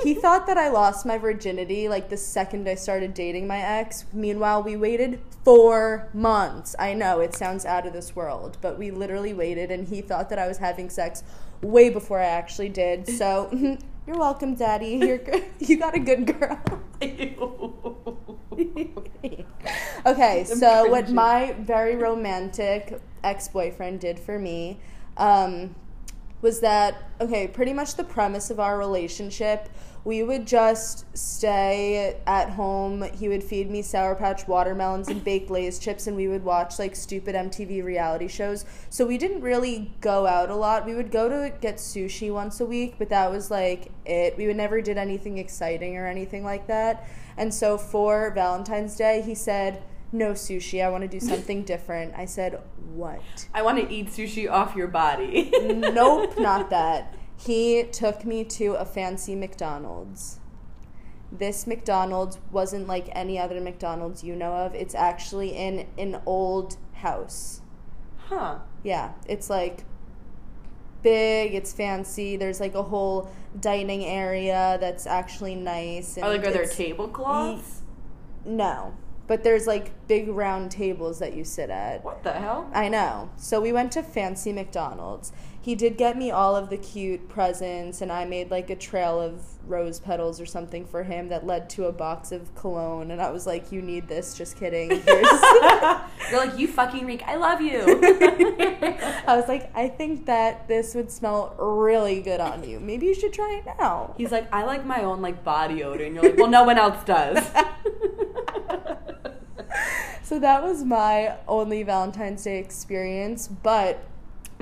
he 0.04 0.14
thought 0.14 0.48
that 0.48 0.58
I 0.58 0.70
lost 0.70 1.06
my 1.06 1.18
virginity 1.18 1.90
like 1.90 2.10
the 2.10 2.18
second 2.18 2.68
I 2.70 2.76
started 2.76 3.14
dating 3.14 3.48
my 3.48 3.60
ex. 3.60 4.06
Meanwhile, 4.14 4.64
we 4.64 4.76
waited 4.76 5.20
four 5.44 6.10
months. 6.14 6.76
I 6.80 6.94
know 6.94 7.20
it 7.20 7.36
sounds 7.36 7.66
out 7.66 7.86
of 7.86 7.94
this 7.94 8.16
world, 8.16 8.58
but 8.62 8.78
we 8.78 8.92
literally 8.92 9.34
waited, 9.34 9.72
and 9.72 9.88
he 9.88 10.02
thought 10.02 10.30
that 10.30 10.40
I 10.40 10.48
was 10.48 10.58
having 10.58 10.90
sex 10.90 11.24
way 11.62 11.90
before 11.90 12.20
I 12.20 12.26
actually 12.26 12.70
did. 12.70 13.10
So. 13.10 13.78
You're 14.08 14.20
welcome, 14.20 14.54
Daddy. 14.54 15.00
You're 15.02 15.18
good. 15.18 15.46
You 15.60 15.80
got 15.80 15.96
a 15.96 16.00
good 16.00 16.28
girl. 16.28 16.60
okay, 20.06 20.44
so 20.44 20.90
what 20.90 21.10
my 21.10 21.56
very 21.60 21.96
romantic 21.96 23.02
ex 23.24 23.48
boyfriend 23.48 24.00
did 24.00 24.20
for 24.20 24.38
me 24.38 24.80
um, 25.18 25.74
was 26.42 26.60
that, 26.60 27.10
okay, 27.20 27.48
pretty 27.48 27.74
much 27.74 27.96
the 27.96 28.04
premise 28.04 28.52
of 28.52 28.60
our 28.60 28.78
relationship, 28.78 29.70
we 30.06 30.22
would 30.22 30.46
just 30.46 31.06
stay 31.18 32.16
at 32.28 32.52
home. 32.52 33.02
He 33.18 33.28
would 33.28 33.44
feed 33.44 33.72
me 33.72 33.82
Sour 33.82 34.14
Patch 34.14 34.48
watermelons 34.48 35.08
and 35.08 35.24
baked 35.24 35.50
Lay's 35.50 35.80
chips, 35.80 36.06
and 36.06 36.16
we 36.16 36.28
would 36.28 36.44
watch 36.44 36.78
like 36.78 36.96
stupid 36.96 37.34
MTV 37.34 37.84
reality 37.84 38.28
shows. 38.28 38.66
So 38.92 39.04
we 39.08 39.18
didn't 39.18 39.42
really 39.42 39.92
go 40.02 40.28
out 40.28 40.52
a 40.52 40.56
lot. 40.56 40.86
We 40.86 40.94
would 40.94 41.12
go 41.12 41.28
to 41.28 41.52
get 41.60 41.78
sushi 41.78 42.32
once 42.32 42.60
a 42.60 42.66
week, 42.68 42.96
but 43.00 43.10
that 43.10 43.32
was 43.32 43.50
like 43.50 43.92
it. 44.06 44.38
We 44.38 44.46
would 44.46 44.56
never 44.56 44.80
did 44.80 45.00
anything 45.00 45.40
exciting 45.40 45.98
or 45.98 46.06
anything 46.06 46.44
like 46.44 46.68
that. 46.68 47.08
And 47.36 47.52
so 47.52 47.76
for 47.76 48.30
Valentine's 48.30 48.96
Day, 48.96 49.24
he 49.26 49.34
said, 49.34 49.82
No 50.12 50.34
sushi, 50.34 50.86
I 50.86 50.90
want 50.90 51.02
to 51.02 51.08
do 51.08 51.20
something 51.26 51.64
different. 51.64 52.14
I 52.16 52.26
said, 52.26 52.62
What? 52.94 53.48
I 53.56 53.64
want 53.64 53.80
to 53.80 53.92
eat 53.92 54.10
sushi 54.10 54.50
off 54.52 54.76
your 54.76 54.88
body. 54.88 55.52
nope, 55.64 56.38
not 56.38 56.70
that. 56.70 57.15
He 57.38 57.84
took 57.84 58.26
me 58.26 58.44
to 58.46 58.74
a 58.76 58.86
fancy 58.86 59.36
McDonald's. 59.36 60.40
This 61.32 61.68
McDonald's 61.68 62.38
wasn't 62.52 62.88
like 62.88 63.10
any 63.12 63.38
other 63.38 63.60
McDonald's 63.60 64.24
you 64.24 64.36
know 64.36 64.54
of. 64.54 64.74
It's 64.74 64.96
actually 64.96 65.50
in 65.50 65.88
an 65.98 66.22
old 66.26 66.78
house. 66.94 67.62
Huh. 68.18 68.60
Yeah, 68.84 69.14
it's 69.28 69.50
like 69.50 69.84
big, 71.02 71.54
it's 71.54 71.72
fancy. 71.72 72.36
There's 72.36 72.60
like 72.60 72.74
a 72.74 72.84
whole 72.84 73.30
dining 73.60 74.06
area 74.06 74.78
that's 74.82 75.06
actually 75.06 75.56
nice. 75.56 76.18
And 76.18 76.26
Are 76.26 76.30
like 76.32 76.46
are 76.46 76.52
there 76.52 76.68
tablecloths? 76.68 77.82
No, 78.46 78.96
but 79.28 79.44
there's 79.44 79.68
like 79.68 79.92
big 80.08 80.28
round 80.28 80.72
tables 80.72 81.20
that 81.20 81.36
you 81.36 81.44
sit 81.44 81.70
at. 81.70 82.04
What 82.04 82.24
the 82.24 82.34
hell? 82.34 82.70
I 82.74 82.90
know. 82.90 83.30
So 83.38 83.62
we 83.62 83.72
went 83.72 83.92
to 83.94 84.04
fancy 84.04 84.54
McDonald's. 84.54 85.32
He 85.66 85.74
did 85.74 85.98
get 85.98 86.16
me 86.16 86.30
all 86.30 86.56
of 86.56 86.70
the 86.70 86.78
cute 86.78 87.28
presents, 87.28 88.02
and 88.02 88.12
I 88.12 88.24
made 88.24 88.52
like 88.52 88.70
a 88.70 88.76
trail 88.76 89.20
of 89.20 89.42
rose 89.68 90.00
petals 90.00 90.40
or 90.40 90.46
something 90.46 90.86
for 90.86 91.02
him 91.02 91.30
that 91.30 91.48
led 91.48 91.72
to 91.72 91.86
a 91.86 91.92
box 91.92 92.32
of 92.32 92.54
cologne. 92.54 93.10
And 93.10 93.20
I 93.20 93.32
was 93.32 93.48
like, 93.48 93.72
"You 93.72 93.82
need 93.82 94.08
this." 94.08 94.38
Just 94.38 94.58
kidding. 94.58 94.92
You're 96.30 96.46
like 96.46 96.56
you 96.60 96.68
fucking 96.68 97.08
reek. 97.08 97.24
I 97.26 97.38
love 97.38 97.62
you. 97.62 97.82
I 99.28 99.36
was 99.36 99.48
like, 99.48 99.76
"I 99.76 99.88
think 99.88 100.28
that 100.28 100.68
this 100.68 100.94
would 100.94 101.10
smell 101.10 101.56
really 101.58 102.22
good 102.22 102.40
on 102.40 102.64
you. 102.64 102.80
Maybe 102.80 103.08
you 103.08 103.16
should 103.16 103.34
try 103.34 103.56
it 103.56 103.66
now." 103.80 104.14
He's 104.20 104.32
like, 104.32 104.48
I 104.54 104.66
like 104.66 104.86
my 104.86 105.02
own 105.02 105.24
like 105.24 105.44
body 105.44 105.84
odor, 105.84 106.04
and 106.04 106.14
you're 106.14 106.26
like, 106.26 106.38
well, 106.38 106.48
no 106.48 106.64
one 106.64 106.78
else 106.78 107.04
does. 107.06 107.44
So 110.26 110.40
that 110.40 110.64
was 110.64 110.84
my 110.84 111.38
only 111.48 111.84
Valentine's 111.84 112.44
Day 112.44 112.58
experience. 112.58 113.48
But 113.48 114.04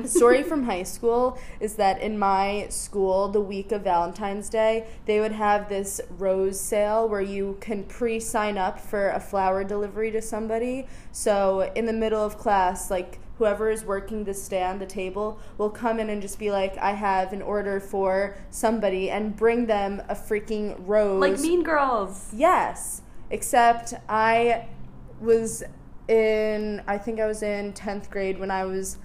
story 0.05 0.43
from 0.43 0.63
high 0.63 0.83
school 0.83 1.37
is 1.59 1.75
that 1.75 2.01
in 2.01 2.17
my 2.17 2.67
school, 2.69 3.27
the 3.29 3.41
week 3.41 3.71
of 3.71 3.83
Valentine's 3.83 4.49
Day, 4.49 4.87
they 5.05 5.19
would 5.19 5.31
have 5.31 5.69
this 5.69 6.01
rose 6.17 6.59
sale 6.59 7.07
where 7.07 7.21
you 7.21 7.57
can 7.61 7.83
pre 7.83 8.19
sign 8.19 8.57
up 8.57 8.79
for 8.79 9.09
a 9.09 9.19
flower 9.19 9.63
delivery 9.63 10.11
to 10.11 10.21
somebody. 10.21 10.87
So 11.11 11.71
in 11.75 11.85
the 11.85 11.93
middle 11.93 12.23
of 12.23 12.37
class, 12.37 12.89
like 12.89 13.19
whoever 13.37 13.69
is 13.69 13.83
working 13.83 14.23
the 14.23 14.33
stand, 14.33 14.81
the 14.81 14.85
table, 14.85 15.39
will 15.57 15.69
come 15.69 15.99
in 15.99 16.09
and 16.09 16.21
just 16.21 16.39
be 16.39 16.51
like, 16.51 16.77
I 16.77 16.91
have 16.91 17.33
an 17.33 17.41
order 17.41 17.79
for 17.79 18.35
somebody 18.49 19.09
and 19.09 19.35
bring 19.35 19.65
them 19.65 20.01
a 20.09 20.15
freaking 20.15 20.75
rose. 20.79 21.21
Like 21.21 21.39
Mean 21.39 21.63
Girls. 21.63 22.29
Yes. 22.33 23.01
Except 23.29 23.93
I 24.07 24.67
was 25.19 25.63
in, 26.07 26.83
I 26.85 26.97
think 26.97 27.19
I 27.19 27.25
was 27.25 27.41
in 27.41 27.73
10th 27.73 28.09
grade 28.09 28.37
when 28.39 28.51
I 28.51 28.65
was 28.65 28.97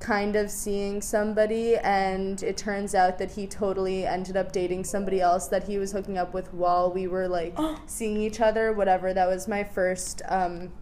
kind 0.00 0.34
of 0.34 0.50
seeing 0.50 1.00
somebody, 1.00 1.76
and 1.76 2.42
it 2.42 2.56
turns 2.56 2.94
out 2.94 3.18
that 3.18 3.30
he 3.32 3.46
totally 3.46 4.06
ended 4.06 4.36
up 4.36 4.50
dating 4.50 4.84
somebody 4.84 5.20
else 5.20 5.46
that 5.48 5.64
he 5.64 5.78
was 5.78 5.92
hooking 5.92 6.18
up 6.18 6.34
with 6.34 6.52
while 6.52 6.90
we 6.90 7.06
were 7.06 7.28
like 7.28 7.56
seeing 7.86 8.20
each 8.20 8.40
other, 8.40 8.72
whatever. 8.72 9.14
That 9.14 9.28
was 9.28 9.46
my 9.46 9.62
first 9.62 10.22
um, 10.28 10.72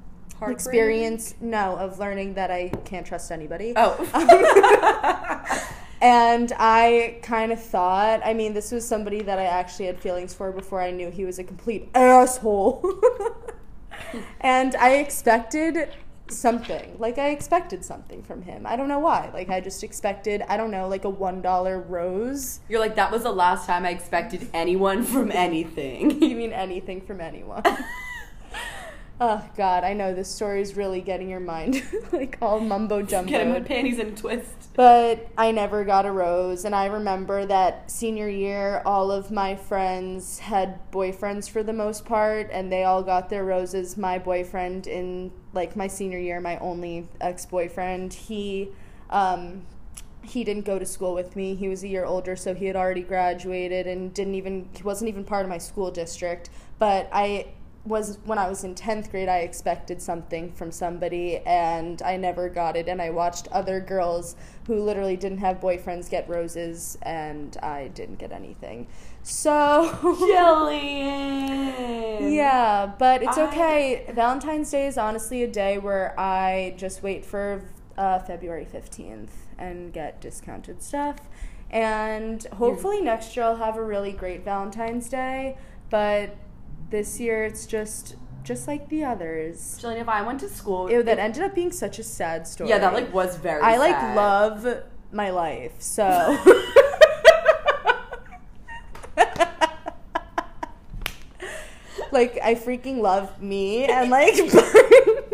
experience, 0.42 1.34
no, 1.40 1.76
of 1.76 1.98
learning 1.98 2.34
that 2.34 2.50
I 2.50 2.68
can't 2.84 3.06
trust 3.06 3.30
anybody. 3.30 3.74
Oh. 3.76 3.94
And 6.00 6.52
I 6.56 7.18
kind 7.22 7.50
of 7.50 7.60
thought, 7.60 8.20
I 8.24 8.32
mean, 8.32 8.54
this 8.54 8.70
was 8.70 8.86
somebody 8.86 9.22
that 9.22 9.38
I 9.38 9.44
actually 9.44 9.86
had 9.86 9.98
feelings 9.98 10.32
for 10.32 10.52
before 10.52 10.80
I 10.80 10.92
knew 10.92 11.10
he 11.10 11.24
was 11.24 11.38
a 11.38 11.44
complete 11.44 11.88
asshole. 11.94 13.00
and 14.40 14.76
I 14.76 14.96
expected 14.96 15.88
something. 16.30 16.96
Like, 16.98 17.18
I 17.18 17.30
expected 17.30 17.84
something 17.84 18.22
from 18.22 18.42
him. 18.42 18.66
I 18.66 18.76
don't 18.76 18.88
know 18.88 18.98
why. 18.98 19.30
Like, 19.32 19.48
I 19.48 19.60
just 19.60 19.82
expected, 19.82 20.42
I 20.48 20.56
don't 20.56 20.70
know, 20.70 20.88
like 20.88 21.04
a 21.04 21.12
$1 21.12 21.84
rose. 21.88 22.60
You're 22.68 22.80
like, 22.80 22.96
that 22.96 23.10
was 23.10 23.22
the 23.22 23.32
last 23.32 23.66
time 23.66 23.84
I 23.84 23.90
expected 23.90 24.48
anyone 24.54 25.02
from 25.04 25.30
anything. 25.32 26.22
You 26.28 26.36
mean 26.36 26.52
anything 26.52 27.00
from 27.00 27.22
anyone? 27.22 27.62
oh, 29.20 29.44
God, 29.56 29.84
I 29.84 29.92
know 29.92 30.14
this 30.14 30.28
story 30.28 30.60
is 30.60 30.76
really 30.76 31.00
getting 31.00 31.28
your 31.28 31.40
mind 31.40 31.82
like 32.12 32.38
all 32.40 32.60
mumbo 32.60 33.02
jumbo. 33.02 33.30
Get 33.30 33.46
him 33.46 33.54
with 33.54 33.66
panties 33.66 33.98
in 33.98 34.08
a 34.08 34.16
twist. 34.16 34.70
But 34.74 35.28
I 35.36 35.50
never 35.50 35.84
got 35.84 36.06
a 36.06 36.12
rose, 36.12 36.64
and 36.64 36.74
I 36.74 36.86
remember 36.86 37.44
that 37.46 37.90
senior 37.90 38.28
year, 38.28 38.82
all 38.86 39.10
of 39.10 39.30
my 39.30 39.56
friends 39.56 40.38
had 40.38 40.78
boyfriends 40.92 41.50
for 41.50 41.62
the 41.62 41.72
most 41.72 42.04
part, 42.04 42.48
and 42.52 42.70
they 42.70 42.84
all 42.84 43.02
got 43.02 43.28
their 43.28 43.44
roses. 43.44 43.96
My 43.96 44.18
boyfriend 44.18 44.86
in 44.86 45.32
like 45.52 45.74
my 45.74 45.88
senior 45.88 46.18
year, 46.18 46.40
my 46.40 46.58
only 46.58 47.08
ex 47.20 47.44
boyfriend, 47.46 48.12
he 48.12 48.68
um, 49.10 49.62
he 50.22 50.44
didn't 50.44 50.64
go 50.64 50.78
to 50.78 50.86
school 50.86 51.14
with 51.14 51.34
me. 51.34 51.54
He 51.54 51.68
was 51.68 51.82
a 51.82 51.88
year 51.88 52.04
older, 52.04 52.36
so 52.36 52.54
he 52.54 52.66
had 52.66 52.76
already 52.76 53.02
graduated 53.02 53.86
and 53.86 54.12
didn't 54.12 54.34
even 54.34 54.68
he 54.76 54.82
wasn't 54.82 55.08
even 55.08 55.24
part 55.24 55.44
of 55.44 55.48
my 55.48 55.58
school 55.58 55.90
district. 55.90 56.50
But 56.78 57.08
I 57.12 57.46
was 57.88 58.18
when 58.24 58.38
I 58.38 58.48
was 58.48 58.64
in 58.64 58.74
10th 58.74 59.10
grade, 59.10 59.28
I 59.28 59.38
expected 59.38 60.00
something 60.02 60.52
from 60.52 60.70
somebody 60.70 61.38
and 61.38 62.00
I 62.02 62.16
never 62.16 62.48
got 62.48 62.76
it. 62.76 62.88
And 62.88 63.00
I 63.02 63.10
watched 63.10 63.48
other 63.48 63.80
girls 63.80 64.36
who 64.66 64.76
literally 64.82 65.16
didn't 65.16 65.38
have 65.38 65.58
boyfriends 65.60 66.10
get 66.10 66.28
roses 66.28 66.98
and 67.02 67.56
I 67.62 67.88
didn't 67.88 68.18
get 68.18 68.30
anything. 68.32 68.86
So, 69.22 69.90
Jillian. 71.08 72.34
yeah, 72.34 72.92
but 72.98 73.22
it's 73.22 73.38
I- 73.38 73.48
okay. 73.48 74.04
Valentine's 74.12 74.70
Day 74.70 74.86
is 74.86 74.98
honestly 74.98 75.42
a 75.42 75.48
day 75.48 75.78
where 75.78 76.14
I 76.18 76.74
just 76.76 77.02
wait 77.02 77.24
for 77.24 77.62
uh, 77.96 78.18
February 78.20 78.66
15th 78.72 79.30
and 79.58 79.92
get 79.92 80.20
discounted 80.20 80.82
stuff. 80.82 81.16
And 81.70 82.44
hopefully 82.54 83.00
next 83.02 83.36
year 83.36 83.44
I'll 83.44 83.56
have 83.56 83.76
a 83.76 83.84
really 83.84 84.12
great 84.12 84.44
Valentine's 84.44 85.08
Day. 85.08 85.58
But 85.90 86.36
this 86.90 87.20
year 87.20 87.44
it's 87.44 87.66
just 87.66 88.16
just 88.44 88.66
like 88.66 88.88
the 88.88 89.04
others. 89.04 89.78
Jillian, 89.82 90.00
if 90.00 90.08
I 90.08 90.22
went 90.22 90.40
to 90.40 90.48
school, 90.48 90.90
Ew, 90.90 91.02
that 91.02 91.18
ended 91.18 91.42
up 91.42 91.54
being 91.54 91.70
such 91.70 91.98
a 91.98 92.02
sad 92.02 92.46
story. 92.46 92.70
yeah, 92.70 92.78
that 92.78 92.94
like 92.94 93.12
was 93.12 93.36
very. 93.36 93.60
I 93.60 93.76
like 93.76 93.94
sad. 93.94 94.16
love 94.16 94.66
my 95.12 95.30
life, 95.30 95.72
so. 95.78 96.04
like 102.12 102.38
I 102.42 102.54
freaking 102.54 103.00
love 103.00 103.40
me 103.42 103.84
and 103.84 104.10
like 104.10 104.36
buying, 104.52 105.24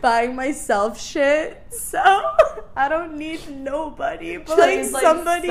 buying 0.00 0.34
myself 0.34 1.00
shit. 1.00 1.62
So 1.70 2.00
I 2.76 2.88
don't 2.88 3.16
need 3.16 3.48
nobody, 3.50 4.36
but 4.38 4.58
like 4.58 4.84
somebody 4.84 5.48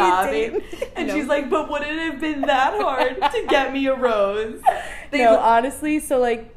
and 0.95 1.08
No. 1.08 1.13
she's 1.15 1.28
like, 1.28 1.49
"But 1.49 1.69
would 1.69 1.82
it 1.84 2.12
have 2.12 2.19
been 2.19 2.41
that 2.41 2.80
hard 2.82 3.15
to 3.21 3.45
get 3.47 3.73
me 3.73 3.86
a 3.88 3.95
rose?" 3.95 4.62
No, 5.19 5.38
honestly, 5.39 5.99
so 5.99 6.19
like 6.19 6.49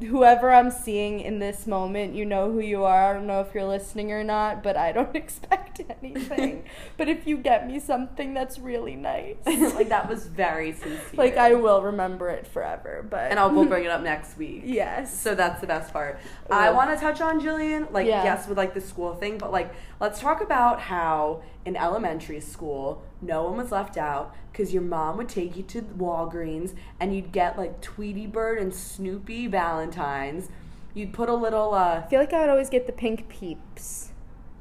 whoever 0.00 0.52
I'm 0.52 0.70
seeing 0.70 1.18
in 1.18 1.40
this 1.40 1.66
moment, 1.66 2.14
you 2.14 2.24
know 2.24 2.52
who 2.52 2.60
you 2.60 2.84
are. 2.84 3.10
I 3.10 3.12
don't 3.14 3.26
know 3.26 3.40
if 3.40 3.52
you're 3.52 3.64
listening 3.64 4.12
or 4.12 4.22
not, 4.22 4.62
but 4.62 4.76
I 4.76 4.92
don't 4.92 5.14
expect 5.22 5.80
anything. 6.00 6.62
but 6.96 7.08
if 7.08 7.26
you 7.26 7.36
get 7.36 7.66
me 7.66 7.80
something 7.80 8.32
that's 8.32 8.60
really 8.60 8.94
nice, 8.94 9.34
like 9.46 9.88
that 9.88 10.08
was 10.08 10.28
very 10.28 10.72
sincere. 10.72 11.00
like 11.14 11.36
I 11.36 11.54
will 11.54 11.82
remember 11.82 12.28
it 12.28 12.46
forever. 12.46 13.04
But 13.08 13.30
and 13.32 13.40
I'll 13.40 13.50
we'll 13.50 13.64
bring 13.64 13.84
it 13.86 13.90
up 13.90 14.02
next 14.02 14.38
week. 14.38 14.62
yes. 14.64 15.18
So 15.18 15.34
that's 15.34 15.60
the 15.60 15.66
best 15.66 15.92
part. 15.92 16.20
I 16.48 16.70
want 16.70 16.90
to 16.90 16.96
touch 16.96 17.20
on 17.20 17.40
Jillian, 17.40 17.92
like 17.92 18.06
Yeah. 18.06 18.22
yes, 18.22 18.46
with 18.46 18.56
like 18.56 18.74
the 18.74 18.80
school 18.80 19.14
thing, 19.16 19.36
but 19.36 19.50
like 19.50 19.74
let's 20.00 20.20
talk 20.20 20.40
about 20.40 20.80
how 20.82 21.42
in 21.64 21.76
elementary 21.76 22.40
school 22.40 23.02
no 23.20 23.44
one 23.44 23.56
was 23.56 23.72
left 23.72 23.96
out 23.96 24.34
because 24.52 24.72
your 24.72 24.82
mom 24.82 25.16
would 25.16 25.28
take 25.28 25.56
you 25.56 25.62
to 25.64 25.82
Walgreens 25.82 26.74
and 27.00 27.14
you'd 27.14 27.32
get 27.32 27.58
like 27.58 27.80
Tweety 27.80 28.26
Bird 28.26 28.58
and 28.58 28.74
Snoopy 28.74 29.46
Valentines. 29.48 30.48
You'd 30.94 31.12
put 31.12 31.28
a 31.28 31.34
little. 31.34 31.74
uh 31.74 32.02
I 32.04 32.08
feel 32.08 32.20
like 32.20 32.32
I 32.32 32.40
would 32.40 32.50
always 32.50 32.70
get 32.70 32.86
the 32.86 32.92
pink 32.92 33.28
peeps. 33.28 34.12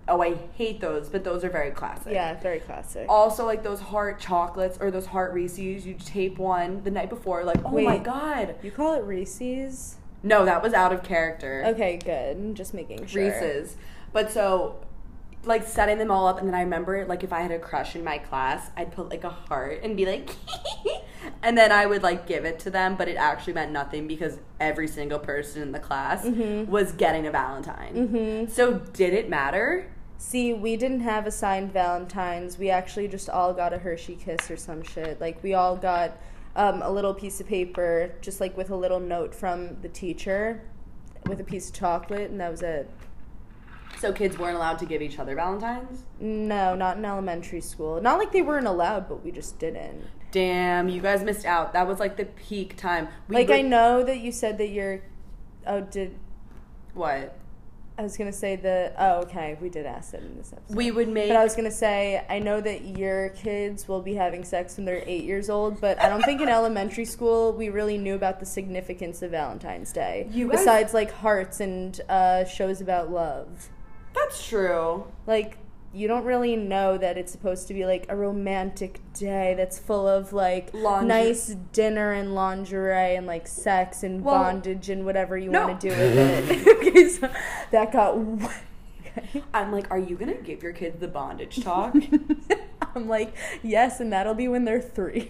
Oh, 0.09 0.21
I 0.21 0.35
hate 0.53 0.79
those, 0.79 1.09
but 1.09 1.25
those 1.25 1.43
are 1.43 1.49
very 1.49 1.71
classic. 1.71 2.13
Yeah, 2.13 2.39
very 2.39 2.59
classic. 2.61 3.07
Also, 3.09 3.45
like 3.45 3.61
those 3.63 3.81
heart 3.81 4.19
chocolates 4.19 4.77
or 4.79 4.89
those 4.89 5.07
heart 5.07 5.33
Reese's, 5.33 5.85
you 5.85 5.95
tape 5.95 6.37
one 6.37 6.81
the 6.83 6.91
night 6.91 7.09
before. 7.09 7.43
Like, 7.43 7.59
oh 7.65 7.81
my 7.81 7.97
god! 7.97 8.55
You 8.63 8.71
call 8.71 8.93
it 8.93 9.03
Reese's? 9.03 9.97
No, 10.23 10.45
that 10.45 10.63
was 10.63 10.73
out 10.73 10.93
of 10.93 11.03
character. 11.03 11.63
Okay, 11.67 11.97
good. 11.97 12.55
Just 12.55 12.73
making 12.73 13.05
sure. 13.05 13.23
Reese's. 13.23 13.75
But 14.13 14.31
so, 14.31 14.79
like 15.47 15.65
setting 15.67 15.97
them 15.97 16.11
all 16.11 16.27
up, 16.27 16.39
and 16.39 16.47
then 16.47 16.53
I 16.55 16.61
remember 16.61 17.05
like 17.05 17.23
if 17.23 17.31
I 17.33 17.41
had 17.41 17.51
a 17.51 17.59
crush 17.59 17.95
in 17.95 18.03
my 18.03 18.17
class, 18.17 18.69
I'd 18.75 18.91
put 18.91 19.09
like 19.09 19.23
a 19.23 19.29
heart 19.29 19.81
and 19.83 19.95
be 19.97 20.05
like, 20.05 20.29
and 21.43 21.57
then 21.57 21.71
I 21.71 21.85
would 21.85 22.03
like 22.03 22.27
give 22.27 22.45
it 22.45 22.59
to 22.59 22.69
them, 22.69 22.95
but 22.95 23.07
it 23.07 23.15
actually 23.17 23.53
meant 23.53 23.71
nothing 23.71 24.07
because 24.07 24.39
every 24.59 24.87
single 24.87 25.19
person 25.19 25.61
in 25.61 25.71
the 25.71 25.79
class 25.79 26.25
Mhm. 26.25 26.67
was 26.67 26.91
getting 26.91 27.25
a 27.27 27.31
Valentine. 27.31 27.93
Mm-hmm. 27.95 28.51
So 28.51 28.75
did 28.79 29.13
it 29.13 29.29
matter? 29.29 29.87
See, 30.19 30.51
we 30.53 30.75
didn't 30.77 31.01
have 31.01 31.27
assigned 31.27 31.71
Valentines. 31.71 32.57
We 32.57 32.69
actually 32.69 33.07
just 33.07 33.29
all 33.29 33.53
got 33.53 33.71
a 33.73 33.77
Hershey 33.77 34.15
kiss 34.15 34.49
or 34.49 34.57
some 34.57 34.81
shit. 34.83 35.21
Like 35.21 35.41
we 35.43 35.53
all 35.53 35.75
got 35.77 36.17
um, 36.55 36.81
a 36.81 36.89
little 36.89 37.13
piece 37.13 37.39
of 37.39 37.45
paper, 37.47 38.11
just 38.21 38.41
like 38.41 38.57
with 38.57 38.71
a 38.71 38.75
little 38.75 38.99
note 38.99 39.35
from 39.35 39.79
the 39.81 39.89
teacher, 39.89 40.61
with 41.27 41.39
a 41.39 41.43
piece 41.43 41.69
of 41.69 41.75
chocolate, 41.75 42.31
and 42.31 42.39
that 42.41 42.49
was 42.49 42.63
it. 42.63 42.89
So 43.99 44.13
kids 44.13 44.37
weren't 44.37 44.55
allowed 44.55 44.79
to 44.79 44.85
give 44.85 45.01
each 45.01 45.17
other 45.19 45.35
Valentines? 45.35 46.03
No, 46.19 46.75
not 46.75 46.97
in 46.97 47.05
elementary 47.05 47.61
school. 47.61 47.99
Not 48.01 48.19
like 48.19 48.31
they 48.31 48.41
weren't 48.43 48.67
allowed, 48.67 49.09
but 49.09 49.23
we 49.23 49.31
just 49.31 49.57
didn't. 49.59 50.03
Damn, 50.31 50.87
you 50.89 51.01
guys 51.01 51.23
missed 51.23 51.45
out. 51.45 51.73
That 51.73 51.87
was 51.87 51.99
like 51.99 52.17
the 52.17 52.25
peak 52.25 52.75
time. 52.77 53.07
We 53.27 53.35
like 53.37 53.47
would- 53.47 53.57
I 53.57 53.61
know 53.61 54.03
that 54.03 54.19
you 54.19 54.31
said 54.31 54.57
that 54.59 54.67
you're. 54.69 55.01
Oh, 55.65 55.81
did 55.81 56.15
what? 56.93 57.37
I 57.99 58.03
was 58.03 58.15
gonna 58.15 58.31
say 58.31 58.55
the? 58.55 58.93
Oh, 58.99 59.21
okay, 59.21 59.57
we 59.59 59.69
did 59.69 59.87
ask 59.87 60.11
that 60.11 60.21
in 60.21 60.37
this 60.37 60.53
episode. 60.53 60.75
We 60.77 60.91
would 60.91 61.07
make 61.09 61.29
But 61.29 61.37
I 61.37 61.43
was 61.43 61.55
gonna 61.55 61.71
say, 61.71 62.23
I 62.29 62.37
know 62.37 62.61
that 62.61 62.85
your 62.97 63.29
kids 63.29 63.87
will 63.87 64.03
be 64.03 64.13
having 64.13 64.43
sex 64.43 64.77
when 64.77 64.85
they're 64.85 65.01
eight 65.07 65.23
years 65.23 65.49
old, 65.49 65.81
but 65.81 65.99
I 65.99 66.07
don't 66.07 66.21
think 66.21 66.39
in 66.39 66.47
elementary 66.49 67.05
school 67.05 67.53
we 67.53 67.69
really 67.69 67.97
knew 67.97 68.13
about 68.13 68.39
the 68.39 68.45
significance 68.45 69.23
of 69.23 69.31
Valentine's 69.31 69.91
Day. 69.91 70.27
You 70.31 70.47
guys- 70.47 70.59
besides 70.59 70.93
like 70.93 71.11
hearts 71.11 71.59
and 71.59 71.99
uh, 72.07 72.45
shows 72.45 72.81
about 72.81 73.09
love, 73.11 73.69
That's 74.17 74.45
true. 74.47 75.05
like 75.25 75.57
you 75.93 76.07
don't 76.07 76.25
really 76.25 76.55
know 76.55 76.97
that 76.97 77.17
it's 77.17 77.31
supposed 77.31 77.67
to 77.69 77.73
be 77.73 77.85
like 77.85 78.05
a 78.09 78.15
romantic 78.15 78.99
day 79.13 79.53
that's 79.57 79.79
full 79.79 80.07
of 80.07 80.31
like 80.33 80.71
Lingerie. 80.73 81.07
nice 81.07 81.55
dinner 81.71 82.11
and 82.11 82.35
lingerie 82.35 83.15
and 83.15 83.25
like 83.25 83.47
sex 83.47 84.03
and 84.03 84.23
Well, 84.23 84.35
bondage 84.35 84.89
and 84.89 85.05
whatever 85.05 85.37
you 85.37 85.49
no. 85.49 85.65
want 85.67 85.81
to 85.81 85.89
do 85.89 85.95
with 85.95 86.17
it. 86.17 86.67
okay, 86.87 87.09
so 87.09 87.29
that 87.71 87.91
got. 87.91 88.17
Okay. 89.17 89.41
I'm 89.51 89.71
like, 89.71 89.89
are 89.89 89.97
you 89.97 90.15
gonna 90.15 90.35
give 90.35 90.61
your 90.61 90.73
kids 90.73 90.99
the 90.99 91.07
bondage 91.07 91.63
talk? 91.63 91.95
I'm 92.95 93.07
like, 93.07 93.33
yes, 93.63 93.99
and 93.99 94.13
that'll 94.13 94.35
be 94.35 94.47
when 94.47 94.63
they're 94.65 94.79
three. 94.81 95.27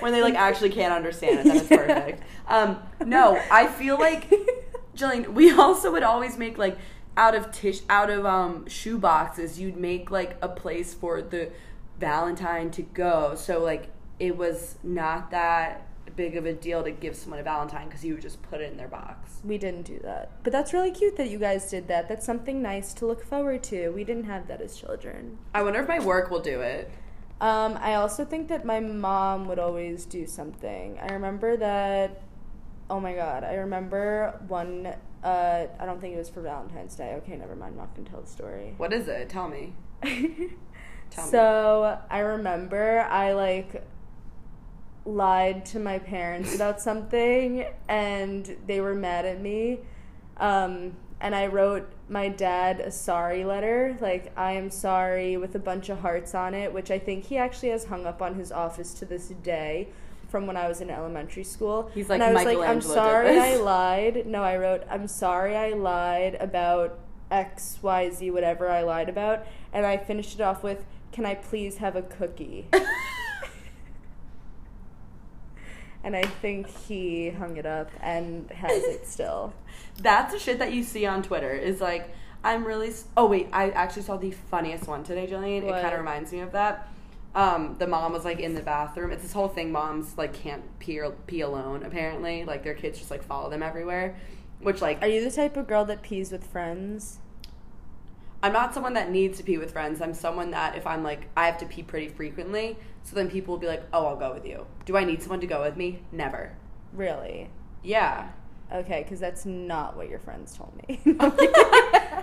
when 0.00 0.12
they 0.12 0.20
like 0.22 0.34
actually 0.34 0.70
can't 0.70 0.92
understand 0.92 1.40
it, 1.40 1.44
then 1.46 1.56
it's 1.58 1.70
Yeah. 1.70 1.76
perfect. 1.76 2.22
Um, 2.48 2.78
no, 3.04 3.40
I 3.52 3.68
feel 3.68 3.98
like 3.98 4.32
Jillian, 4.96 5.28
we 5.34 5.52
also 5.52 5.92
would 5.92 6.02
always 6.02 6.36
make 6.36 6.58
like 6.58 6.76
out 7.16 7.34
of 7.34 7.50
tish 7.52 7.80
out 7.88 8.10
of 8.10 8.26
um 8.26 8.66
shoe 8.68 8.98
boxes, 8.98 9.60
you'd 9.60 9.76
make 9.76 10.10
like 10.10 10.36
a 10.42 10.48
place 10.48 10.94
for 10.94 11.22
the 11.22 11.50
Valentine 11.98 12.70
to 12.72 12.82
go. 12.82 13.34
So 13.34 13.62
like 13.62 13.88
it 14.18 14.36
was 14.36 14.76
not 14.82 15.30
that 15.30 15.86
big 16.16 16.36
of 16.36 16.46
a 16.46 16.52
deal 16.52 16.82
to 16.82 16.90
give 16.90 17.16
someone 17.16 17.40
a 17.40 17.42
Valentine 17.42 17.88
because 17.88 18.04
you 18.04 18.14
would 18.14 18.22
just 18.22 18.40
put 18.42 18.60
it 18.60 18.70
in 18.70 18.76
their 18.76 18.88
box. 18.88 19.40
We 19.44 19.58
didn't 19.58 19.82
do 19.82 19.98
that. 20.00 20.30
But 20.42 20.52
that's 20.52 20.72
really 20.72 20.90
cute 20.90 21.16
that 21.16 21.28
you 21.28 21.38
guys 21.38 21.68
did 21.70 21.88
that. 21.88 22.08
That's 22.08 22.24
something 22.24 22.62
nice 22.62 22.92
to 22.94 23.06
look 23.06 23.24
forward 23.24 23.62
to. 23.64 23.90
We 23.90 24.04
didn't 24.04 24.24
have 24.24 24.46
that 24.48 24.60
as 24.60 24.76
children. 24.76 25.38
I 25.54 25.62
wonder 25.62 25.80
if 25.80 25.88
my 25.88 25.98
work 25.98 26.30
will 26.30 26.40
do 26.40 26.60
it. 26.60 26.90
Um, 27.40 27.78
I 27.80 27.94
also 27.94 28.24
think 28.24 28.48
that 28.48 28.64
my 28.64 28.80
mom 28.80 29.46
would 29.48 29.58
always 29.58 30.04
do 30.04 30.26
something. 30.26 30.98
I 31.00 31.12
remember 31.12 31.56
that. 31.56 32.22
Oh 32.88 33.00
my 33.00 33.14
god! 33.14 33.44
I 33.44 33.54
remember 33.54 34.40
one. 34.46 34.94
Uh, 35.24 35.68
I 35.80 35.86
don't 35.86 36.02
think 36.02 36.14
it 36.14 36.18
was 36.18 36.28
for 36.28 36.42
Valentine's 36.42 36.94
Day. 36.94 37.14
Okay, 37.22 37.34
never 37.36 37.56
mind. 37.56 37.72
I'm 37.72 37.78
not 37.78 37.96
gonna 37.96 38.08
tell 38.08 38.20
the 38.20 38.28
story. 38.28 38.74
What 38.76 38.92
is 38.92 39.08
it? 39.08 39.30
Tell 39.30 39.48
me. 39.48 39.72
Tell 40.02 41.24
me. 41.24 41.30
so 41.30 41.98
I 42.10 42.18
remember 42.18 43.00
I 43.00 43.32
like 43.32 43.82
lied 45.06 45.64
to 45.66 45.78
my 45.78 45.98
parents 45.98 46.54
about 46.56 46.80
something, 46.80 47.66
and 47.88 48.56
they 48.66 48.80
were 48.80 48.94
mad 48.94 49.24
at 49.24 49.40
me. 49.40 49.80
Um, 50.36 50.96
and 51.20 51.34
I 51.34 51.46
wrote 51.46 51.90
my 52.08 52.28
dad 52.28 52.80
a 52.80 52.90
sorry 52.90 53.46
letter, 53.46 53.96
like 54.02 54.30
I 54.36 54.52
am 54.52 54.70
sorry, 54.70 55.38
with 55.38 55.54
a 55.54 55.58
bunch 55.58 55.88
of 55.88 56.00
hearts 56.00 56.34
on 56.34 56.52
it, 56.52 56.74
which 56.74 56.90
I 56.90 56.98
think 56.98 57.24
he 57.24 57.38
actually 57.38 57.70
has 57.70 57.86
hung 57.86 58.04
up 58.04 58.20
on 58.20 58.34
his 58.34 58.52
office 58.52 58.92
to 58.94 59.06
this 59.06 59.28
day 59.28 59.88
from 60.28 60.46
when 60.46 60.56
I 60.56 60.68
was 60.68 60.80
in 60.80 60.90
elementary 60.90 61.44
school. 61.44 61.90
He's 61.94 62.08
like, 62.08 62.20
and 62.20 62.30
I 62.30 62.32
was 62.32 62.44
like, 62.44 62.68
I'm 62.68 62.80
sorry 62.80 63.38
I 63.38 63.56
lied. 63.72 64.26
No, 64.26 64.42
I 64.42 64.56
wrote, 64.56 64.82
I'm 64.90 65.06
sorry 65.08 65.56
I 65.56 65.70
lied 65.72 66.36
about 66.40 66.98
X, 67.30 67.78
Y, 67.82 68.10
Z, 68.10 68.30
whatever 68.30 68.68
I 68.70 68.82
lied 68.82 69.08
about. 69.08 69.46
And 69.72 69.84
I 69.86 69.96
finished 69.96 70.34
it 70.34 70.40
off 70.40 70.62
with, 70.62 70.84
Can 71.12 71.24
I 71.26 71.34
please 71.34 71.78
have 71.78 71.96
a 71.96 72.02
cookie? 72.02 72.66
and 76.04 76.14
I 76.14 76.22
think 76.22 76.66
he 76.68 77.30
hung 77.30 77.56
it 77.56 77.66
up 77.66 77.90
and 78.00 78.50
has 78.50 78.82
it 78.84 79.06
still. 79.06 79.52
That's 80.02 80.32
the 80.32 80.38
shit 80.38 80.58
that 80.58 80.72
you 80.72 80.82
see 80.82 81.06
on 81.06 81.22
Twitter. 81.22 81.52
Is 81.52 81.80
like, 81.80 82.14
I'm 82.42 82.64
really. 82.64 82.88
s- 82.88 83.04
Oh 83.16 83.26
wait, 83.26 83.48
I 83.52 83.70
actually 83.70 84.02
saw 84.02 84.16
the 84.16 84.30
funniest 84.32 84.86
one 84.86 85.02
today, 85.04 85.26
Jillian. 85.26 85.62
It 85.62 85.70
kind 85.70 85.86
of 85.94 85.98
reminds 85.98 86.32
me 86.32 86.40
of 86.40 86.52
that. 86.52 86.88
Um, 87.34 87.74
the 87.78 87.86
mom 87.86 88.12
was 88.12 88.24
like 88.24 88.38
in 88.38 88.54
the 88.54 88.62
bathroom. 88.62 89.10
It's 89.10 89.22
this 89.22 89.32
whole 89.32 89.48
thing. 89.48 89.72
Moms 89.72 90.16
like 90.16 90.32
can't 90.32 90.62
pee 90.78 91.00
or 91.00 91.10
pee 91.26 91.40
alone. 91.40 91.82
Apparently, 91.84 92.44
like 92.44 92.62
their 92.62 92.74
kids 92.74 92.98
just 92.98 93.10
like 93.10 93.24
follow 93.24 93.50
them 93.50 93.62
everywhere. 93.62 94.16
Which 94.60 94.80
like 94.80 95.02
Are 95.02 95.08
you 95.08 95.22
the 95.22 95.30
type 95.30 95.56
of 95.56 95.66
girl 95.66 95.84
that 95.86 96.02
pees 96.02 96.30
with 96.30 96.46
friends? 96.46 97.18
I'm 98.42 98.52
not 98.52 98.74
someone 98.74 98.92
that 98.94 99.10
needs 99.10 99.38
to 99.38 99.44
pee 99.44 99.58
with 99.58 99.72
friends. 99.72 100.00
I'm 100.00 100.14
someone 100.14 100.50
that 100.52 100.76
if 100.76 100.86
I'm 100.86 101.02
like 101.02 101.28
I 101.36 101.46
have 101.46 101.58
to 101.58 101.66
pee 101.66 101.82
pretty 101.82 102.08
frequently, 102.08 102.76
so 103.02 103.16
then 103.16 103.30
people 103.30 103.54
will 103.54 103.60
be 103.60 103.66
like, 103.66 103.82
"Oh, 103.92 104.06
I'll 104.06 104.16
go 104.16 104.32
with 104.32 104.46
you." 104.46 104.66
Do 104.84 104.96
I 104.96 105.04
need 105.04 105.22
someone 105.22 105.40
to 105.40 105.46
go 105.46 105.62
with 105.62 105.76
me? 105.76 106.02
Never. 106.12 106.56
Really? 106.92 107.50
Yeah. 107.82 108.28
Okay, 108.72 109.02
because 109.02 109.20
that's 109.20 109.44
not 109.46 109.96
what 109.96 110.08
your 110.08 110.18
friends 110.18 110.56
told 110.56 110.74
me. 110.88 110.98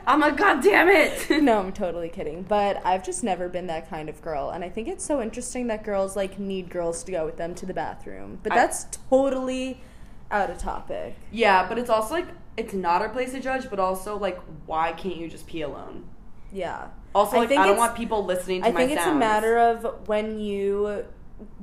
I'm 0.07 0.19
like, 0.19 0.35
God 0.37 0.61
damn 0.61 0.89
it. 0.89 1.29
no, 1.43 1.59
I'm 1.59 1.71
totally 1.71 2.09
kidding. 2.09 2.43
But 2.43 2.81
I've 2.85 3.03
just 3.03 3.23
never 3.23 3.47
been 3.47 3.67
that 3.67 3.89
kind 3.89 4.09
of 4.09 4.21
girl. 4.21 4.49
And 4.49 4.63
I 4.63 4.69
think 4.69 4.87
it's 4.87 5.05
so 5.05 5.21
interesting 5.21 5.67
that 5.67 5.83
girls 5.83 6.15
like 6.15 6.39
need 6.39 6.69
girls 6.69 7.03
to 7.03 7.11
go 7.11 7.25
with 7.25 7.37
them 7.37 7.55
to 7.55 7.65
the 7.65 7.73
bathroom. 7.73 8.39
But 8.43 8.53
I- 8.53 8.55
that's 8.55 8.85
totally 9.09 9.81
out 10.31 10.49
of 10.49 10.57
topic. 10.57 11.15
yeah, 11.31 11.67
but 11.67 11.77
it's 11.77 11.89
also 11.89 12.13
like 12.15 12.27
it's 12.57 12.73
not 12.73 13.01
our 13.01 13.09
place 13.09 13.31
to 13.33 13.39
judge, 13.39 13.69
but 13.69 13.79
also 13.79 14.17
like 14.17 14.39
why 14.65 14.93
can't 14.93 15.17
you 15.17 15.29
just 15.29 15.45
pee 15.47 15.61
alone? 15.61 16.05
Yeah. 16.51 16.87
Also, 17.13 17.35
I 17.37 17.39
like 17.41 17.47
I, 17.47 17.49
think 17.49 17.65
don't 17.65 17.77
want 17.77 17.95
people 17.95 18.25
listening 18.25 18.61
to 18.61 18.67
I 18.69 18.71
think 18.71 18.91
it's 18.91 19.05
a 19.05 19.13
matter 19.13 19.57
of 19.57 20.07
when 20.07 20.39
you 20.39 21.05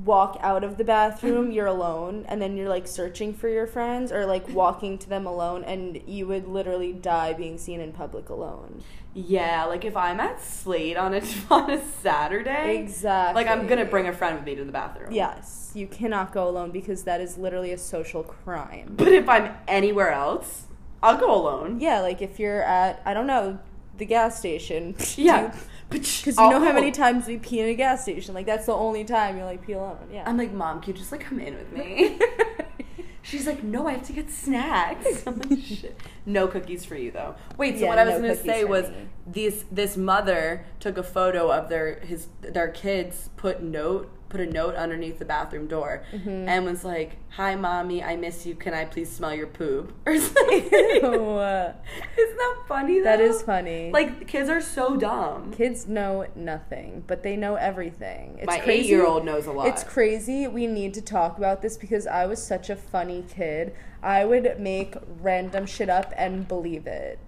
walk 0.04 0.38
out 0.40 0.64
of 0.64 0.76
the 0.78 0.84
bathroom, 0.84 1.50
you're 1.50 1.66
alone, 1.66 2.24
and 2.28 2.40
then 2.42 2.56
you're 2.56 2.68
like 2.68 2.86
searching 2.86 3.32
for 3.34 3.48
your 3.48 3.66
friends 3.66 4.10
or 4.12 4.26
like 4.26 4.48
walking 4.48 4.98
to 4.98 5.08
them 5.08 5.26
alone, 5.26 5.64
and 5.64 6.00
you 6.06 6.26
would 6.26 6.46
literally 6.48 6.92
die 6.92 7.32
being 7.32 7.58
seen 7.58 7.80
in 7.80 7.92
public 7.92 8.28
alone. 8.28 8.82
Yeah, 9.14 9.64
like 9.64 9.84
if 9.84 9.96
I'm 9.96 10.20
at 10.20 10.40
Slate 10.42 10.96
on 10.96 11.14
a 11.14 11.22
on 11.50 11.70
a 11.70 11.82
Saturday, 12.02 12.76
Exactly. 12.78 13.42
like 13.42 13.50
I'm 13.50 13.66
gonna 13.66 13.84
bring 13.84 14.06
a 14.06 14.12
friend 14.12 14.36
with 14.36 14.44
me 14.44 14.54
to 14.54 14.64
the 14.64 14.72
bathroom. 14.72 15.12
Yes, 15.12 15.72
you 15.74 15.86
cannot 15.86 16.32
go 16.32 16.48
alone 16.48 16.70
because 16.70 17.04
that 17.04 17.20
is 17.20 17.36
literally 17.38 17.72
a 17.72 17.78
social 17.78 18.22
crime. 18.22 18.94
But 18.96 19.08
if 19.08 19.28
I'm 19.28 19.54
anywhere 19.66 20.10
else, 20.12 20.66
I'll 21.02 21.16
go 21.18 21.34
alone. 21.34 21.80
Yeah, 21.80 22.00
like 22.00 22.20
if 22.22 22.38
you're 22.38 22.62
at 22.62 23.02
I 23.04 23.14
don't 23.14 23.26
know 23.26 23.58
the 23.96 24.04
gas 24.06 24.38
station. 24.38 24.94
Yeah. 25.16 25.54
Because 25.90 26.36
you 26.36 26.50
know 26.50 26.60
how 26.60 26.72
many 26.72 26.88
oh. 26.88 26.92
times 26.92 27.26
we 27.26 27.38
pee 27.38 27.60
in 27.60 27.68
a 27.68 27.74
gas 27.74 28.02
station. 28.02 28.34
Like 28.34 28.46
that's 28.46 28.66
the 28.66 28.74
only 28.74 29.04
time 29.04 29.38
you 29.38 29.44
like 29.44 29.66
pee 29.66 29.72
alone. 29.72 29.98
Yeah. 30.12 30.24
I'm 30.26 30.36
like, 30.36 30.52
Mom, 30.52 30.80
can 30.80 30.92
you 30.92 30.98
just 30.98 31.12
like 31.12 31.20
come 31.22 31.40
in 31.40 31.54
with 31.54 31.72
me? 31.72 32.18
She's 33.22 33.46
like, 33.46 33.62
No, 33.62 33.86
I 33.86 33.92
have 33.92 34.04
to 34.04 34.12
get 34.12 34.30
snacks. 34.30 35.22
I'm 35.26 35.38
like, 35.38 35.60
Shit. 35.60 35.98
No 36.26 36.46
cookies 36.46 36.84
for 36.84 36.94
you 36.94 37.10
though. 37.10 37.34
Wait, 37.56 37.76
so 37.76 37.82
Yeah, 37.82 37.88
what 37.88 37.98
I 37.98 38.04
was 38.04 38.14
no 38.14 38.20
gonna 38.22 38.36
say 38.36 38.64
was 38.64 38.90
me. 38.90 39.08
this 39.26 39.64
this 39.70 39.96
mother 39.96 40.64
took 40.80 40.98
a 40.98 41.02
photo 41.02 41.50
of 41.50 41.68
their 41.68 42.00
his 42.00 42.28
their 42.40 42.68
kids 42.68 43.30
put 43.36 43.62
note 43.62 44.10
put 44.28 44.40
a 44.40 44.46
note 44.46 44.74
underneath 44.74 45.18
the 45.18 45.24
bathroom 45.24 45.66
door 45.66 46.02
Mm-hmm. 46.12 46.48
and 46.48 46.64
was 46.64 46.84
like, 46.84 47.16
Hi 47.30 47.54
mommy, 47.54 48.02
I 48.02 48.16
miss 48.16 48.44
you. 48.46 48.54
Can 48.54 48.74
I 48.74 48.84
please 48.84 49.10
smell 49.10 49.34
your 49.34 49.46
poop? 49.46 49.92
Or 50.06 50.18
something. 50.18 50.64
Isn't 50.64 52.36
that 52.36 52.56
funny 52.66 52.98
though? 52.98 53.04
that 53.04 53.20
is 53.20 53.42
funny. 53.42 53.90
Like 53.92 54.26
kids 54.26 54.48
are 54.48 54.60
so 54.60 54.96
dumb. 54.96 55.52
kids 55.52 55.86
know 55.86 56.26
nothing, 56.34 57.04
but 57.06 57.22
they 57.22 57.36
know 57.36 57.54
everything. 57.56 58.36
It's 58.38 58.46
My 58.46 58.58
crazy. 58.58 58.80
eight 58.80 58.86
year 58.86 59.06
old 59.06 59.24
knows 59.24 59.46
a 59.46 59.52
lot. 59.52 59.68
It's 59.68 59.84
crazy. 59.84 60.46
We 60.46 60.66
need 60.66 60.94
to 60.94 61.02
talk 61.02 61.38
about 61.38 61.62
this 61.62 61.76
because 61.76 62.06
I 62.06 62.26
was 62.26 62.42
such 62.42 62.70
a 62.70 62.76
funny 62.76 63.24
kid. 63.28 63.74
I 64.02 64.24
would 64.24 64.60
make 64.60 64.94
random 65.20 65.66
shit 65.66 65.88
up 65.90 66.12
and 66.16 66.46
believe 66.46 66.86
it. 66.86 67.18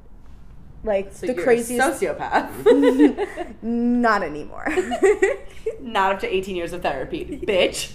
Like 0.82 1.12
so 1.12 1.26
the 1.26 1.34
you're 1.34 1.42
craziest. 1.44 2.02
a 2.02 2.06
sociopath. 2.14 3.62
Not 3.62 4.22
anymore. 4.22 4.66
Not 5.80 6.12
up 6.14 6.20
to 6.20 6.34
18 6.34 6.56
years 6.56 6.72
of 6.72 6.82
therapy, 6.82 7.40
bitch. 7.46 7.94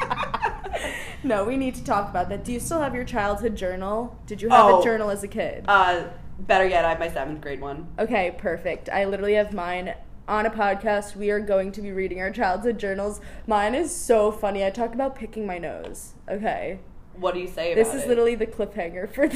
no, 1.22 1.44
we 1.44 1.56
need 1.56 1.74
to 1.74 1.84
talk 1.84 2.08
about 2.08 2.28
that. 2.30 2.44
Do 2.44 2.52
you 2.52 2.60
still 2.60 2.80
have 2.80 2.94
your 2.94 3.04
childhood 3.04 3.56
journal? 3.56 4.18
Did 4.26 4.40
you 4.40 4.48
have 4.48 4.64
Oh. 4.66 4.80
a 4.80 4.84
journal 4.84 5.10
as 5.10 5.22
a 5.22 5.28
kid? 5.28 5.64
uh, 5.68 6.04
better 6.38 6.66
yet, 6.66 6.84
I 6.84 6.90
have 6.90 6.98
my 6.98 7.10
seventh 7.10 7.40
grade 7.42 7.60
one. 7.60 7.88
Okay, 7.98 8.34
perfect. 8.38 8.88
I 8.88 9.04
literally 9.04 9.34
have 9.34 9.52
mine 9.52 9.94
on 10.26 10.46
a 10.46 10.50
podcast. 10.50 11.14
We 11.16 11.30
are 11.30 11.40
going 11.40 11.72
to 11.72 11.82
be 11.82 11.92
reading 11.92 12.20
our 12.20 12.30
childhood 12.30 12.78
journals. 12.78 13.20
Mine 13.46 13.74
is 13.74 13.94
so 13.94 14.32
funny. 14.32 14.64
I 14.64 14.70
talk 14.70 14.94
about 14.94 15.14
picking 15.14 15.46
my 15.46 15.58
nose. 15.58 16.14
Okay. 16.28 16.78
What 17.14 17.34
do 17.34 17.40
you 17.40 17.48
say 17.48 17.72
about 17.72 17.80
it? 17.80 17.84
This 17.84 17.94
is 17.94 18.04
it? 18.04 18.08
literally 18.08 18.34
the 18.34 18.46
cliffhanger 18.46 19.12
for 19.12 19.28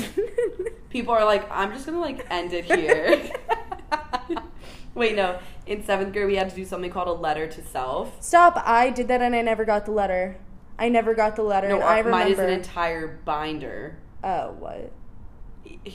People 0.91 1.13
are 1.15 1.25
like, 1.25 1.51
I'm 1.51 1.73
just 1.73 1.87
gonna 1.87 2.01
like 2.01 2.27
end 2.31 2.53
it 2.53 2.65
here. 2.65 3.31
Wait, 4.95 5.17
no. 5.17 5.39
In 5.67 5.85
seventh 5.85 6.13
grade, 6.13 6.27
we 6.27 6.37
had 6.37 6.51
to 6.51 6.57
do 6.57 6.65
something 6.65 6.91
called 6.91 7.09
a 7.09 7.13
letter 7.13 7.47
to 7.49 7.63
self. 7.65 8.23
Stop. 8.23 8.63
I 8.65 8.91
did 8.91 9.09
that 9.09 9.21
and 9.21 9.35
I 9.35 9.43
never 9.43 9.65
got 9.65 9.87
the 9.87 9.91
letter. 9.91 10.37
I 10.79 10.89
never 10.89 11.15
got 11.15 11.37
the 11.37 11.43
letter. 11.43 11.69
No, 11.69 11.77
and 11.77 11.85
I 11.85 12.03
our- 12.03 12.11
mine 12.11 12.29
is 12.29 12.39
an 12.39 12.51
entire 12.51 13.19
binder. 13.25 13.99
Oh, 14.23 14.53
what? 14.59 14.93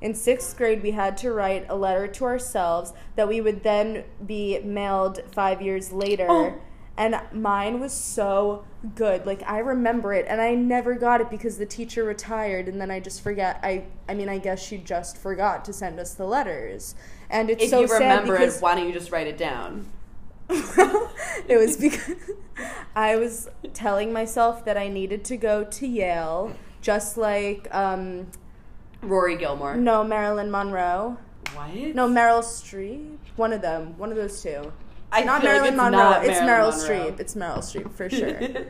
In 0.00 0.14
sixth 0.14 0.56
grade, 0.56 0.82
we 0.82 0.92
had 0.92 1.16
to 1.18 1.32
write 1.32 1.66
a 1.68 1.76
letter 1.76 2.06
to 2.08 2.24
ourselves 2.24 2.94
that 3.16 3.28
we 3.28 3.40
would 3.40 3.62
then 3.62 4.04
be 4.24 4.58
mailed 4.60 5.20
five 5.32 5.60
years 5.60 5.92
later. 5.92 6.26
Oh. 6.28 6.54
And 7.00 7.18
mine 7.32 7.80
was 7.80 7.94
so 7.94 8.66
good. 8.94 9.24
Like 9.24 9.42
I 9.46 9.60
remember 9.60 10.12
it, 10.12 10.26
and 10.28 10.38
I 10.38 10.54
never 10.54 10.94
got 10.94 11.22
it 11.22 11.30
because 11.30 11.56
the 11.56 11.64
teacher 11.64 12.04
retired, 12.04 12.68
and 12.68 12.78
then 12.78 12.90
I 12.90 13.00
just 13.00 13.22
forget. 13.22 13.58
I, 13.62 13.84
I 14.06 14.12
mean, 14.12 14.28
I 14.28 14.36
guess 14.36 14.62
she 14.62 14.76
just 14.76 15.16
forgot 15.16 15.64
to 15.64 15.72
send 15.72 15.98
us 15.98 16.12
the 16.12 16.26
letters, 16.26 16.94
and 17.30 17.48
it's 17.48 17.64
If 17.64 17.70
so 17.70 17.80
you 17.80 17.86
remember 17.86 18.36
sad 18.36 18.38
because 18.38 18.56
it, 18.58 18.62
why 18.62 18.74
don't 18.74 18.86
you 18.86 18.92
just 18.92 19.10
write 19.10 19.26
it 19.26 19.38
down? 19.38 19.86
it 20.50 21.58
was 21.58 21.78
because 21.78 22.16
I 22.94 23.16
was 23.16 23.48
telling 23.72 24.12
myself 24.12 24.66
that 24.66 24.76
I 24.76 24.88
needed 24.88 25.24
to 25.24 25.38
go 25.38 25.64
to 25.64 25.86
Yale, 25.86 26.54
just 26.82 27.16
like 27.16 27.66
um, 27.74 28.26
Rory 29.00 29.38
Gilmore. 29.38 29.74
no 29.74 30.04
Marilyn 30.04 30.50
Monroe. 30.50 31.16
What? 31.54 31.74
No, 31.94 32.06
Meryl 32.06 32.42
Streep. 32.42 33.16
One 33.36 33.54
of 33.54 33.62
them. 33.62 33.96
One 33.96 34.10
of 34.10 34.16
those 34.16 34.42
two. 34.42 34.70
I 35.12 35.22
not 35.22 35.42
feel 35.42 35.50
like 35.52 35.60
Marilyn 35.60 35.76
Monroe. 35.76 35.98
not 35.98 36.24
it's 36.24 36.40
Marilyn 36.40 36.72
Meryl 36.74 36.88
Monroe. 36.88 37.10
Streep. 37.10 37.20
It's 37.20 37.34
Meryl 37.34 37.58
Streep 37.58 37.92
for 37.92 38.10
sure. 38.10 38.66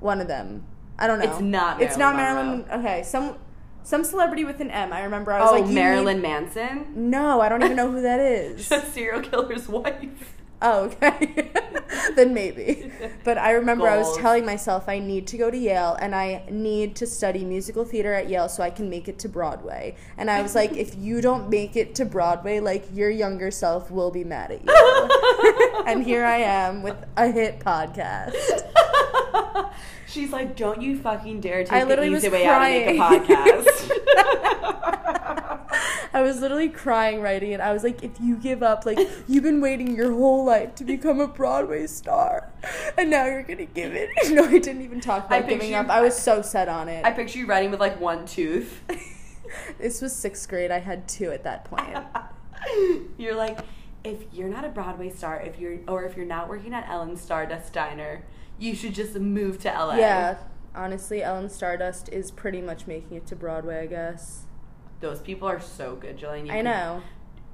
One 0.00 0.20
of 0.20 0.28
them. 0.28 0.64
I 0.98 1.06
don't 1.06 1.18
know. 1.18 1.30
It's 1.30 1.40
not 1.40 1.82
It's 1.82 1.96
not 1.96 2.16
Marilyn 2.16 2.64
Marilyn. 2.66 2.80
Okay, 2.80 3.02
some 3.02 3.36
some 3.82 4.02
celebrity 4.02 4.44
with 4.44 4.60
an 4.60 4.70
M. 4.70 4.92
I 4.92 5.04
remember. 5.04 5.32
I 5.32 5.40
was 5.40 5.50
oh, 5.52 5.60
like, 5.60 5.70
Marilyn 5.72 6.16
need- 6.16 6.22
Manson? 6.22 7.10
No, 7.10 7.40
I 7.40 7.48
don't 7.48 7.62
even 7.62 7.76
know 7.76 7.90
who 7.90 8.02
that 8.02 8.18
is. 8.20 8.66
Serial 8.66 9.20
killer's 9.20 9.68
wife. 9.68 10.32
Oh, 10.62 10.84
okay. 10.84 11.52
then 12.16 12.32
maybe. 12.32 12.90
But 13.24 13.36
I 13.36 13.52
remember 13.52 13.86
I 13.88 13.98
was 13.98 14.16
telling 14.16 14.46
myself 14.46 14.88
I 14.88 14.98
need 14.98 15.26
to 15.28 15.36
go 15.36 15.50
to 15.50 15.56
Yale 15.56 15.96
and 16.00 16.14
I 16.14 16.44
need 16.50 16.96
to 16.96 17.06
study 17.06 17.44
musical 17.44 17.84
theater 17.84 18.14
at 18.14 18.30
Yale 18.30 18.48
so 18.48 18.62
I 18.62 18.70
can 18.70 18.88
make 18.88 19.06
it 19.06 19.18
to 19.20 19.28
Broadway. 19.28 19.96
And 20.16 20.30
I 20.30 20.40
was 20.40 20.54
like, 20.54 20.72
if 20.72 20.96
you 20.96 21.20
don't 21.20 21.50
make 21.50 21.76
it 21.76 21.94
to 21.96 22.06
Broadway, 22.06 22.60
like 22.60 22.86
your 22.94 23.10
younger 23.10 23.50
self 23.50 23.90
will 23.90 24.10
be 24.10 24.24
mad 24.24 24.50
at 24.50 24.64
you. 24.64 25.45
And 25.86 26.02
here 26.02 26.24
I 26.24 26.38
am 26.38 26.82
with 26.82 26.96
a 27.16 27.30
hit 27.30 27.60
podcast. 27.60 28.34
She's 30.06 30.32
like, 30.32 30.56
don't 30.56 30.80
you 30.80 30.98
fucking 30.98 31.40
dare 31.40 31.64
take 31.64 31.72
I 31.72 31.84
the 31.84 32.02
easy 32.02 32.10
was 32.28 32.32
way 32.32 32.46
out 32.46 32.62
and 32.62 32.86
make 32.86 32.96
a 32.96 32.98
podcast. 32.98 33.90
I 36.14 36.22
was 36.22 36.40
literally 36.40 36.70
crying 36.70 37.20
writing 37.20 37.52
it. 37.52 37.60
I 37.60 37.74
was 37.74 37.84
like, 37.84 38.02
if 38.02 38.18
you 38.20 38.36
give 38.36 38.62
up, 38.62 38.86
like 38.86 38.98
you've 39.28 39.42
been 39.42 39.60
waiting 39.60 39.94
your 39.94 40.12
whole 40.12 40.46
life 40.46 40.74
to 40.76 40.84
become 40.84 41.20
a 41.20 41.28
Broadway 41.28 41.86
star, 41.86 42.50
and 42.96 43.10
now 43.10 43.26
you're 43.26 43.42
gonna 43.42 43.66
give 43.66 43.94
it. 43.94 44.08
No, 44.30 44.44
I 44.44 44.58
didn't 44.58 44.82
even 44.82 45.00
talk 45.00 45.26
about 45.26 45.48
giving 45.48 45.74
up. 45.74 45.90
I 45.90 46.00
was 46.00 46.16
so 46.16 46.40
set 46.40 46.68
on 46.68 46.88
it. 46.88 47.04
I 47.04 47.10
picture 47.10 47.38
you 47.38 47.46
writing 47.46 47.70
with 47.70 47.80
like 47.80 48.00
one 48.00 48.24
tooth. 48.26 48.80
this 49.78 50.00
was 50.00 50.14
sixth 50.14 50.48
grade. 50.48 50.70
I 50.70 50.78
had 50.78 51.06
two 51.06 51.30
at 51.32 51.44
that 51.44 51.64
point. 51.66 51.96
you're 53.18 53.36
like, 53.36 53.58
if 54.06 54.24
you're 54.32 54.48
not 54.48 54.64
a 54.64 54.68
Broadway 54.68 55.10
star, 55.10 55.40
if 55.40 55.58
you're 55.58 55.78
or 55.88 56.04
if 56.04 56.16
you're 56.16 56.26
not 56.26 56.48
working 56.48 56.72
at 56.74 56.88
Ellen 56.88 57.16
Stardust 57.16 57.72
Diner, 57.72 58.24
you 58.58 58.74
should 58.74 58.94
just 58.94 59.14
move 59.16 59.58
to 59.60 59.68
LA. 59.68 59.96
yeah, 59.96 60.36
honestly, 60.74 61.22
Ellen 61.22 61.48
Stardust 61.50 62.08
is 62.10 62.30
pretty 62.30 62.60
much 62.60 62.86
making 62.86 63.16
it 63.16 63.26
to 63.26 63.36
Broadway. 63.36 63.80
I 63.82 63.86
guess. 63.86 64.44
Those 65.00 65.20
people 65.20 65.46
are 65.46 65.60
so 65.60 65.94
good, 65.96 66.18
Jillian. 66.18 66.46
You 66.46 66.52
I 66.52 66.56
can- 66.56 66.64
know. 66.64 67.02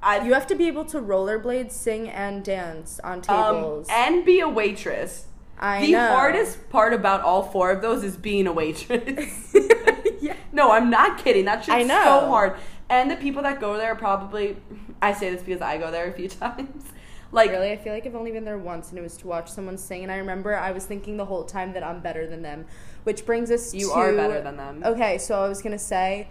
I, 0.01 0.25
You 0.25 0.33
have 0.33 0.47
to 0.47 0.55
be 0.55 0.67
able 0.67 0.83
to 0.85 0.99
rollerblade, 0.99 1.71
sing, 1.71 2.09
and 2.09 2.43
dance 2.43 2.99
on 3.05 3.21
tables. 3.21 3.87
um, 3.89 3.95
and 3.95 4.25
be 4.25 4.41
a 4.41 4.49
waitress. 4.49 5.27
I 5.57 5.79
know. 5.79 5.85
the 5.85 5.91
know. 5.93 6.07
hardest 6.09 6.69
part 6.69 6.91
about 6.93 7.21
all 7.21 7.43
four 7.43 7.71
of 7.71 7.81
those 7.81 8.03
is 8.03 8.17
being 8.17 8.45
a 8.47 8.51
waitress. 8.51 9.55
yeah. 10.21 10.35
no, 10.51 10.71
I'm 10.71 10.89
not 10.89 11.23
kidding. 11.23 11.45
That 11.45 11.59
shit's 11.63 11.69
I 11.75 11.83
know. 11.83 12.03
so 12.03 12.27
hard. 12.27 12.55
And 12.89 13.09
the 13.09 13.15
people 13.15 13.43
that 13.43 13.61
go 13.61 13.77
there 13.77 13.93
are 13.93 13.95
probably 13.95 14.57
I 15.01 15.13
say 15.13 15.29
this 15.31 15.41
because 15.41 15.61
I 15.61 15.77
go 15.77 15.91
there 15.91 16.09
a 16.09 16.13
few 16.13 16.27
times. 16.29 16.85
Like 17.31 17.49
Really, 17.49 17.71
I 17.71 17.77
feel 17.77 17.93
like 17.93 18.05
I've 18.05 18.15
only 18.15 18.31
been 18.31 18.45
there 18.45 18.59
once, 18.59 18.89
and 18.89 18.99
it 18.99 19.01
was 19.01 19.17
to 19.17 19.27
watch 19.27 19.49
someone 19.49 19.77
sing. 19.77 20.03
And 20.03 20.11
I 20.11 20.17
remember 20.17 20.55
I 20.55 20.71
was 20.71 20.85
thinking 20.85 21.17
the 21.17 21.25
whole 21.25 21.43
time 21.43 21.73
that 21.73 21.83
I'm 21.83 21.99
better 21.99 22.27
than 22.27 22.43
them, 22.43 22.65
which 23.05 23.25
brings 23.25 23.49
us 23.49 23.71
to 23.71 23.77
you 23.77 23.87
to 23.87 23.93
are 23.93 24.13
better 24.13 24.39
than 24.39 24.55
them. 24.55 24.83
Okay, 24.85 25.17
so 25.17 25.43
I 25.43 25.49
was 25.49 25.61
gonna 25.61 25.79
say 25.79 26.27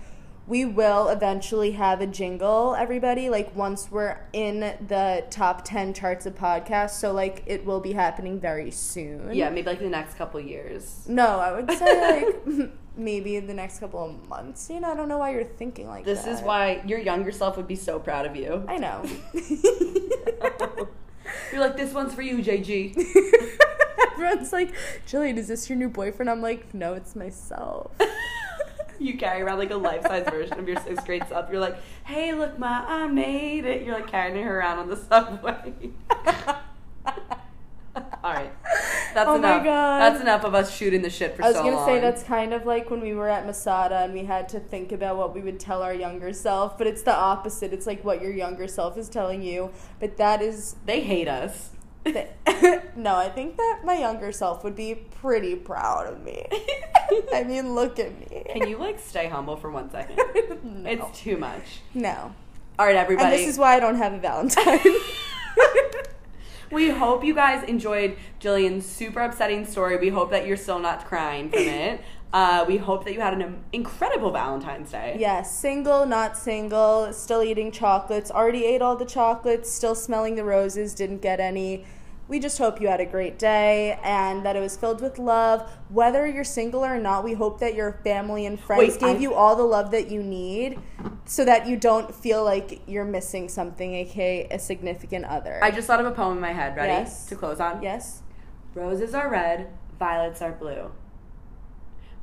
we 0.46 0.64
will 0.64 1.08
eventually 1.08 1.72
have 1.72 2.00
a 2.00 2.06
jingle, 2.06 2.76
everybody. 2.76 3.28
Like 3.28 3.54
once 3.56 3.90
we're 3.90 4.18
in 4.32 4.60
the 4.60 5.24
top 5.28 5.64
ten 5.64 5.92
charts 5.92 6.24
of 6.24 6.36
podcasts, 6.36 6.90
so 6.92 7.12
like 7.12 7.42
it 7.46 7.64
will 7.64 7.80
be 7.80 7.92
happening 7.92 8.38
very 8.38 8.70
soon. 8.70 9.34
Yeah, 9.34 9.50
maybe 9.50 9.66
like 9.66 9.78
in 9.78 9.84
the 9.84 9.90
next 9.90 10.14
couple 10.14 10.38
years. 10.40 11.04
No, 11.08 11.40
I 11.40 11.52
would 11.52 11.70
say 11.70 12.24
like 12.54 12.70
maybe 12.96 13.36
in 13.36 13.46
the 13.46 13.54
next 13.54 13.78
couple 13.80 14.04
of 14.04 14.28
months. 14.28 14.68
You 14.70 14.80
know, 14.80 14.92
I 14.92 14.94
don't 14.94 15.08
know 15.08 15.18
why 15.18 15.32
you're 15.32 15.44
thinking 15.44 15.88
like 15.88 16.04
This 16.04 16.22
This 16.22 16.38
is 16.38 16.44
why 16.44 16.82
your 16.86 16.98
younger 16.98 17.32
self 17.32 17.56
would 17.56 17.68
be 17.68 17.76
so 17.76 17.98
proud 17.98 18.26
of 18.26 18.36
you. 18.36 18.64
I 18.68 18.76
know. 18.78 19.04
You're 21.52 21.60
like, 21.60 21.76
this 21.76 21.92
one's 21.92 22.14
for 22.14 22.22
you, 22.22 22.38
JG. 22.38 22.96
Everyone's 24.12 24.52
like, 24.52 24.74
Jillian, 25.06 25.36
is 25.36 25.48
this 25.48 25.68
your 25.68 25.76
new 25.76 25.90
boyfriend? 25.90 26.30
I'm 26.30 26.40
like, 26.40 26.72
no, 26.72 26.94
it's 26.94 27.14
myself. 27.14 27.92
you 28.98 29.18
carry 29.18 29.42
around 29.42 29.58
like 29.58 29.70
a 29.70 29.76
life 29.76 30.02
size 30.02 30.24
version 30.30 30.58
of 30.58 30.66
your 30.66 30.80
sixth 30.80 31.04
grade 31.04 31.24
self. 31.28 31.50
You're 31.50 31.60
like, 31.60 31.76
hey, 32.04 32.32
look, 32.32 32.58
ma, 32.58 32.84
I 32.86 33.06
made 33.06 33.66
it. 33.66 33.82
You're 33.84 33.94
like 33.94 34.06
carrying 34.06 34.42
her 34.42 34.60
around 34.60 34.78
on 34.78 34.88
the 34.88 34.96
subway. 34.96 35.74
All 38.24 38.32
right, 38.32 38.52
that's 39.14 39.28
Oh 39.28 39.38
my 39.38 39.54
enough. 39.54 39.64
God. 39.64 39.98
That's 40.00 40.20
enough 40.20 40.44
of 40.44 40.54
us 40.54 40.74
shooting 40.76 41.02
the 41.02 41.10
shit 41.10 41.36
for 41.36 41.42
so 41.42 41.48
long. 41.48 41.48
I 41.48 41.48
was 41.50 41.56
so 41.56 41.62
gonna 41.64 41.76
long. 41.76 41.86
say 41.88 42.00
that's 42.00 42.22
kind 42.22 42.52
of 42.52 42.66
like 42.66 42.90
when 42.90 43.00
we 43.00 43.14
were 43.14 43.28
at 43.28 43.46
Masada 43.46 43.98
and 44.00 44.12
we 44.12 44.24
had 44.24 44.48
to 44.50 44.60
think 44.60 44.92
about 44.92 45.16
what 45.16 45.34
we 45.34 45.40
would 45.40 45.60
tell 45.60 45.82
our 45.82 45.94
younger 45.94 46.32
self, 46.32 46.76
but 46.78 46.86
it's 46.86 47.02
the 47.02 47.14
opposite. 47.14 47.72
It's 47.72 47.86
like 47.86 48.04
what 48.04 48.20
your 48.22 48.32
younger 48.32 48.66
self 48.68 48.96
is 48.98 49.08
telling 49.08 49.42
you, 49.42 49.70
but 50.00 50.16
that 50.16 50.42
is. 50.42 50.76
they 50.86 51.00
hate 51.00 51.28
us. 51.28 51.70
No, 52.94 53.14
I 53.16 53.28
think 53.30 53.56
that 53.56 53.80
my 53.84 53.98
younger 53.98 54.32
self 54.32 54.64
would 54.64 54.76
be 54.76 54.94
pretty 54.94 55.54
proud 55.54 56.06
of 56.12 56.22
me. 56.22 56.46
I 57.32 57.42
mean, 57.44 57.74
look 57.74 57.98
at 57.98 58.18
me. 58.18 58.44
Can 58.52 58.68
you 58.68 58.76
like 58.76 58.98
stay 59.00 59.28
humble 59.28 59.56
for 59.56 59.70
one 59.70 59.90
second? 59.90 60.16
no. 60.62 60.90
It's 60.90 61.18
too 61.18 61.36
much. 61.36 61.80
no. 61.94 62.34
All 62.78 62.86
right, 62.86 62.96
everybody. 62.96 63.26
And 63.30 63.34
this 63.38 63.46
is 63.48 63.58
why 63.58 63.76
I 63.76 63.80
don't 63.80 63.96
have 63.96 64.12
a 64.12 64.18
Valentine. 64.18 64.80
We 66.72 66.88
hope 66.88 67.22
you 67.22 67.34
guys 67.34 67.62
enjoyed 67.64 68.16
Jillian's 68.40 68.86
super 68.86 69.20
upsetting 69.20 69.66
story. 69.66 69.98
We 69.98 70.08
hope 70.08 70.30
that 70.30 70.46
you're 70.46 70.56
still 70.56 70.78
not 70.78 71.04
crying 71.04 71.50
from 71.50 71.58
it. 71.62 72.00
Uh, 72.32 72.64
we 72.66 72.78
hope 72.78 73.04
that 73.04 73.12
you 73.12 73.20
had 73.20 73.34
an 73.34 73.62
incredible 73.74 74.30
Valentine's 74.30 74.90
Day. 74.90 75.16
Yes, 75.20 75.54
single, 75.54 76.06
not 76.06 76.38
single, 76.38 77.12
still 77.12 77.42
eating 77.42 77.70
chocolates, 77.70 78.30
already 78.30 78.64
ate 78.64 78.80
all 78.80 78.96
the 78.96 79.04
chocolates, 79.04 79.70
still 79.70 79.94
smelling 79.94 80.34
the 80.34 80.44
roses, 80.44 80.94
didn't 80.94 81.20
get 81.20 81.40
any. 81.40 81.84
We 82.32 82.38
just 82.40 82.56
hope 82.56 82.80
you 82.80 82.88
had 82.88 82.98
a 82.98 83.04
great 83.04 83.38
day 83.38 83.98
and 84.02 84.42
that 84.46 84.56
it 84.56 84.60
was 84.60 84.74
filled 84.74 85.02
with 85.02 85.18
love. 85.18 85.70
Whether 85.90 86.26
you're 86.26 86.44
single 86.44 86.82
or 86.82 86.98
not, 86.98 87.24
we 87.24 87.34
hope 87.34 87.60
that 87.60 87.74
your 87.74 88.00
family 88.04 88.46
and 88.46 88.58
friends 88.58 88.94
Wait, 88.94 88.98
gave 89.00 89.16
I- 89.16 89.20
you 89.20 89.34
all 89.34 89.54
the 89.54 89.64
love 89.64 89.90
that 89.90 90.10
you 90.10 90.22
need 90.22 90.78
so 91.26 91.44
that 91.44 91.66
you 91.66 91.76
don't 91.76 92.14
feel 92.14 92.42
like 92.42 92.80
you're 92.86 93.04
missing 93.04 93.50
something, 93.50 93.92
aka 93.96 94.48
a 94.50 94.58
significant 94.58 95.26
other. 95.26 95.60
I 95.62 95.70
just 95.70 95.86
thought 95.86 96.00
of 96.00 96.06
a 96.06 96.10
poem 96.12 96.38
in 96.38 96.40
my 96.40 96.54
head. 96.54 96.74
Ready 96.74 96.88
Yes. 96.94 97.26
to 97.26 97.36
close 97.36 97.60
on? 97.60 97.82
yes? 97.82 98.22
Roses 98.74 99.12
are 99.14 99.28
red, 99.28 99.68
violets 99.98 100.40
are 100.40 100.52
blue. 100.52 100.90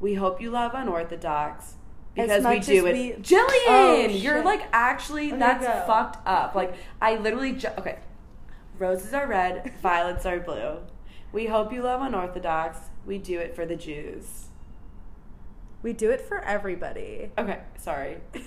We 0.02 0.16
hope 0.16 0.42
you 0.42 0.50
love 0.50 0.72
unorthodox 0.74 1.76
because 2.16 2.44
we 2.44 2.58
do 2.62 2.88
it. 2.88 2.94
we- 2.94 3.12
Jillian, 3.22 3.46
Oh, 3.68 4.08
you're 4.10 4.44
like 4.44 4.64
actually 4.74 5.30
that's 5.34 5.64
fucked 5.86 6.18
up. 6.28 6.56
Like 6.56 6.74
I 7.00 7.18
literally 7.18 7.52
ju- 7.52 7.68
okay. 7.78 8.00
Roses 8.80 9.14
are 9.14 9.28
red, 9.28 9.74
violets 9.82 10.26
are 10.26 10.40
blue. 10.40 10.78
We 11.34 11.48
hope 11.48 11.74
you 11.74 11.84
love 11.84 12.02
unorthodox. 12.02 12.78
We 13.06 13.18
do 13.18 13.38
it 13.38 13.54
for 13.54 13.66
the 13.66 13.76
Jews. 13.76 14.46
We 15.84 15.94
do 15.94 16.10
it 16.10 16.22
for 16.22 16.40
everybody. 16.40 17.32
Okay, 17.38 17.60
sorry. 17.78 18.18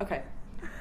okay. 0.00 0.22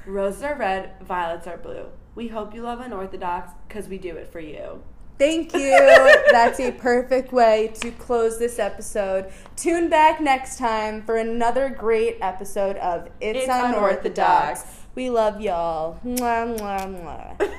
Roses 0.06 0.44
are 0.44 0.56
red, 0.56 0.92
violets 1.02 1.48
are 1.48 1.58
blue. 1.58 1.88
We 2.16 2.30
hope 2.30 2.56
you 2.56 2.62
love 2.62 2.80
unorthodox 2.80 3.52
because 3.68 3.88
we 3.88 3.98
do 3.98 4.16
it 4.16 4.32
for 4.32 4.40
you. 4.40 4.82
Thank 5.18 5.54
you. 5.54 6.16
That's 6.32 6.60
a 6.60 6.72
perfect 6.72 7.34
way 7.34 7.74
to 7.82 7.92
close 7.92 8.38
this 8.38 8.60
episode. 8.60 9.32
Tune 9.56 9.90
back 9.90 10.22
next 10.22 10.58
time 10.58 11.04
for 11.04 11.18
another 11.18 11.70
great 11.70 12.18
episode 12.22 12.78
of 12.78 13.10
It's, 13.20 13.40
It's 13.40 13.48
Unorthodox. 13.48 13.76
Unorthodox. 13.76 14.77
We 14.98 15.12
love 15.12 15.40
y'all. 15.40 16.00
Mwah, 16.04 16.58
mwah, 16.58 16.90
mwah. 16.90 17.38